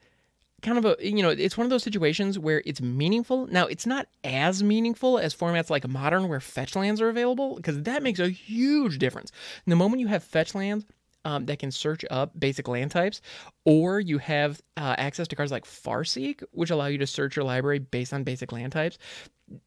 kind 0.62 0.78
of 0.78 0.86
a 0.86 0.98
you 1.00 1.22
know 1.22 1.30
it's 1.30 1.56
one 1.56 1.66
of 1.66 1.70
those 1.70 1.84
situations 1.84 2.40
where 2.40 2.64
it's 2.66 2.82
meaningful 2.82 3.46
now 3.48 3.68
it's 3.68 3.86
not 3.86 4.08
as 4.24 4.64
meaningful 4.64 5.20
as 5.20 5.36
formats 5.36 5.70
like 5.70 5.88
modern 5.88 6.28
where 6.28 6.40
fetch 6.40 6.76
lands 6.76 7.00
are 7.00 7.10
available 7.10 7.56
because 7.56 7.84
that 7.84 8.02
makes 8.02 8.20
a 8.20 8.28
huge 8.30 8.98
difference 8.98 9.32
and 9.66 9.72
the 9.72 9.76
moment 9.76 10.00
you 10.00 10.08
have 10.08 10.24
fetch 10.24 10.56
lands 10.56 10.84
um, 11.28 11.46
that 11.48 11.60
can 11.60 11.72
search 11.72 12.06
up 12.10 12.32
basic 12.40 12.70
land 12.70 12.90
types, 12.90 13.22
or 13.66 14.00
you 14.00 14.18
have 14.18 14.62
uh, 14.78 14.96
access 14.98 15.28
to 15.28 15.36
cards 15.36 15.52
like 15.52 15.66
Farseek, 15.66 16.42
which 16.52 16.70
allow 16.70 16.86
you 16.86 16.98
to 17.00 17.06
search 17.06 17.36
your 17.36 17.44
library 17.44 17.80
based 17.80 18.14
on 18.14 18.24
basic 18.24 18.54
land 18.54 18.72
types. 18.72 18.98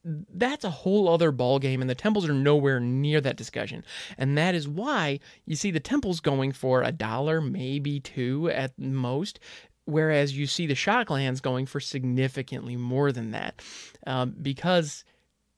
That's 0.03 0.65
a 0.65 0.71
whole 0.71 1.07
other 1.07 1.33
ball 1.33 1.59
game, 1.59 1.83
and 1.83 1.91
the 1.91 1.95
temples 1.95 2.27
are 2.27 2.33
nowhere 2.33 2.81
near 2.81 3.21
that 3.21 3.37
discussion. 3.37 3.85
And 4.17 4.39
that 4.39 4.55
is 4.55 4.67
why 4.67 5.21
you 5.45 5.55
see 5.55 5.71
the 5.71 5.81
temples 5.81 6.21
going 6.21 6.53
for 6.53 6.83
a 6.83 6.93
dollar, 6.93 7.43
maybe 7.43 8.01
two 8.01 8.49
at 8.49 8.79
most, 8.79 9.39
whereas 9.85 10.35
you 10.35 10.47
see 10.47 10.67
the 10.67 10.75
shocklands 10.75 11.43
going 11.43 11.67
for 11.67 11.79
significantly 11.79 12.77
more 12.77 13.13
than 13.13 13.33
that, 13.33 13.61
um, 14.07 14.35
because 14.41 15.05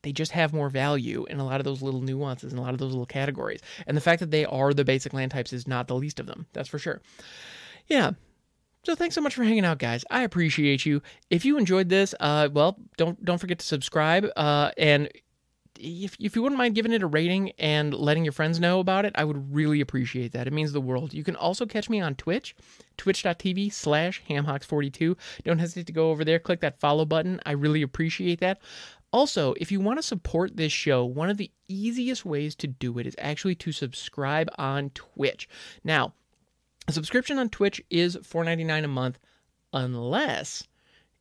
they 0.02 0.12
just 0.12 0.32
have 0.32 0.52
more 0.52 0.68
value 0.68 1.25
in 1.30 1.38
a 1.38 1.44
lot 1.44 1.61
of 1.61 1.64
those 1.64 1.82
little 1.82 2.00
nuances 2.00 2.52
and 2.52 2.59
a 2.59 2.62
lot 2.62 2.75
of 2.75 2.78
those 2.78 2.90
little 2.90 3.06
categories. 3.06 3.61
And 3.87 3.96
the 3.96 4.00
fact 4.00 4.20
that 4.20 4.31
they 4.31 4.44
are 4.44 4.74
the 4.74 4.85
basic 4.85 5.12
land 5.12 5.31
types 5.31 5.53
is 5.53 5.66
not 5.66 5.88
the 5.88 5.94
least 5.94 6.20
of 6.20 6.27
them. 6.27 6.46
That's 6.53 6.68
for 6.68 6.79
sure. 6.79 7.00
Yeah. 7.87 8.12
So 8.85 8.96
thanks 8.96 9.14
so 9.14 9.20
much 9.20 9.35
for 9.35 9.44
hanging 9.44 9.64
out, 9.64 9.79
guys. 9.79 10.05
I 10.11 10.22
appreciate 10.22 10.85
you. 10.85 11.03
If 11.31 11.44
you 11.44 11.57
enjoyed 11.57 11.88
this, 11.88 12.14
uh, 12.18 12.48
well, 12.53 12.79
don't 12.96 13.24
don't 13.24 13.38
forget 13.38 13.61
to 13.61 13.66
subscribe. 13.66 14.27
Uh, 14.35 14.72
and 14.77 15.09
if, 15.79 16.16
if 16.18 16.37
you 16.37 16.42
wouldn't 16.42 16.59
mind 16.59 16.74
giving 16.74 16.92
it 16.92 17.03
a 17.03 17.07
rating 17.07 17.53
and 17.59 17.94
letting 17.94 18.24
your 18.24 18.33
friends 18.33 18.61
know 18.61 18.81
about 18.81 19.05
it, 19.05 19.12
I 19.16 19.24
would 19.24 19.55
really 19.55 19.81
appreciate 19.81 20.33
that. 20.33 20.46
It 20.46 20.53
means 20.53 20.72
the 20.72 20.81
world. 20.81 21.12
You 21.12 21.24
can 21.24 21.37
also 21.37 21.66
catch 21.66 21.90
me 21.90 22.00
on 22.00 22.14
Twitch, 22.14 22.55
twitch.tv 22.96 23.72
slash 23.72 24.22
hamhocks42. 24.29 25.16
Don't 25.44 25.59
hesitate 25.59 25.87
to 25.87 25.92
go 25.92 26.11
over 26.11 26.24
there, 26.24 26.38
click 26.38 26.61
that 26.61 26.81
follow 26.81 27.05
button. 27.05 27.40
I 27.46 27.53
really 27.53 27.83
appreciate 27.83 28.40
that. 28.40 28.61
Also, 29.12 29.55
if 29.59 29.70
you 29.70 29.81
want 29.81 29.98
to 29.98 30.03
support 30.03 30.57
this 30.57 30.72
show, 30.72 31.05
one 31.05 31.29
of 31.29 31.37
the 31.37 31.51
easiest 31.68 32.25
ways 32.25 32.55
to 32.57 32.66
do 32.66 32.98
it 32.98 33.07
is 33.07 33.14
actually 33.18 33.55
to 33.57 33.72
subscribe 33.72 34.48
on 34.57 34.90
Twitch. 34.90 35.48
Now, 35.85 36.14
a 36.88 36.92
subscription 36.92 37.38
on 37.38 37.51
Twitch 37.51 37.83
is 37.90 38.16
$4.99 38.16 38.85
a 38.85 38.88
month 38.88 39.18
unless 39.72 40.64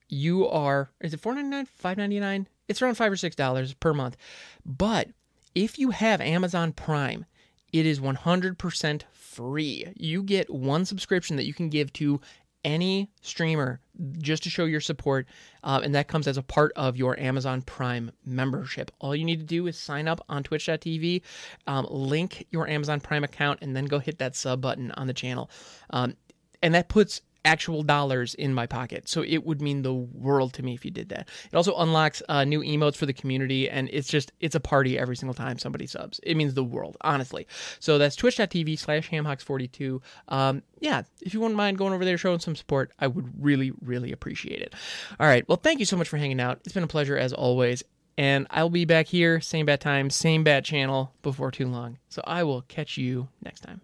you 0.09 0.47
are 0.47 0.89
is 0.99 1.13
it 1.13 1.21
$4.99 1.21 1.67
$5.99 1.81 2.45
it's 2.67 2.81
around 2.81 2.95
5 2.95 3.11
or 3.13 3.15
6 3.15 3.35
dollars 3.35 3.73
per 3.73 3.93
month. 3.93 4.17
But 4.65 5.09
if 5.55 5.79
you 5.79 5.91
have 5.91 6.19
amazon 6.19 6.73
prime 6.73 7.25
it 7.71 7.85
is 7.85 7.99
100% 7.99 9.03
free. 9.13 9.93
You 9.95 10.23
get 10.23 10.49
one 10.49 10.85
subscription 10.85 11.37
that 11.37 11.45
you 11.45 11.53
can 11.53 11.69
give 11.69 11.93
to 11.93 12.19
any 12.63 13.09
streamer 13.21 13.79
just 14.17 14.43
to 14.43 14.49
show 14.49 14.65
your 14.65 14.81
support, 14.81 15.27
uh, 15.63 15.81
and 15.83 15.93
that 15.95 16.07
comes 16.07 16.27
as 16.27 16.37
a 16.37 16.43
part 16.43 16.71
of 16.75 16.97
your 16.97 17.19
Amazon 17.19 17.61
Prime 17.61 18.11
membership. 18.25 18.91
All 18.99 19.15
you 19.15 19.25
need 19.25 19.39
to 19.39 19.45
do 19.45 19.67
is 19.67 19.77
sign 19.77 20.07
up 20.07 20.23
on 20.29 20.43
Twitch.tv, 20.43 21.21
um, 21.67 21.87
link 21.89 22.47
your 22.51 22.67
Amazon 22.67 22.99
Prime 22.99 23.23
account, 23.23 23.59
and 23.61 23.75
then 23.75 23.85
go 23.85 23.99
hit 23.99 24.17
that 24.19 24.35
sub 24.35 24.61
button 24.61 24.91
on 24.91 25.07
the 25.07 25.13
channel. 25.13 25.49
Um, 25.91 26.15
and 26.61 26.73
that 26.75 26.89
puts 26.89 27.21
actual 27.45 27.83
dollars 27.83 28.33
in 28.35 28.53
my 28.53 28.65
pocket. 28.65 29.07
So 29.09 29.23
it 29.23 29.45
would 29.45 29.61
mean 29.61 29.81
the 29.81 29.93
world 29.93 30.53
to 30.53 30.63
me 30.63 30.73
if 30.73 30.85
you 30.85 30.91
did 30.91 31.09
that. 31.09 31.27
It 31.51 31.55
also 31.55 31.75
unlocks 31.75 32.21
uh, 32.29 32.43
new 32.43 32.61
emotes 32.61 32.95
for 32.95 33.05
the 33.05 33.13
community, 33.13 33.69
and 33.69 33.89
it's 33.91 34.07
just 34.07 34.31
it's 34.39 34.55
a 34.55 34.59
party 34.59 34.97
every 34.97 35.15
single 35.15 35.33
time 35.33 35.57
somebody 35.57 35.87
subs. 35.87 36.19
It 36.23 36.37
means 36.37 36.53
the 36.53 36.63
world, 36.63 36.97
honestly. 37.01 37.47
So 37.79 37.97
that's 37.97 38.15
twitch.tv 38.15 38.77
slash 38.77 39.09
hamhocks42. 39.09 40.01
Um, 40.27 40.63
yeah, 40.79 41.03
if 41.21 41.33
you 41.33 41.39
wouldn't 41.39 41.57
mind 41.57 41.77
going 41.77 41.93
over 41.93 42.05
there 42.05 42.17
showing 42.17 42.39
some 42.39 42.55
support, 42.55 42.91
I 42.99 43.07
would 43.07 43.43
really, 43.43 43.71
really 43.81 44.11
appreciate 44.11 44.61
it. 44.61 44.73
All 45.19 45.27
right, 45.27 45.47
well, 45.47 45.59
thank 45.61 45.79
you 45.79 45.85
so 45.85 45.97
much 45.97 46.09
for 46.09 46.17
hanging 46.17 46.39
out. 46.39 46.61
It's 46.63 46.73
been 46.73 46.83
a 46.83 46.87
pleasure 46.87 47.17
as 47.17 47.33
always. 47.33 47.83
And 48.17 48.45
I'll 48.51 48.69
be 48.69 48.85
back 48.85 49.07
here, 49.07 49.39
same 49.41 49.65
bad 49.65 49.81
time, 49.81 50.09
same 50.09 50.43
bad 50.43 50.65
channel 50.65 51.13
before 51.21 51.49
too 51.49 51.67
long. 51.67 51.97
So 52.09 52.21
I 52.25 52.43
will 52.43 52.61
catch 52.63 52.97
you 52.97 53.29
next 53.41 53.61
time. 53.61 53.81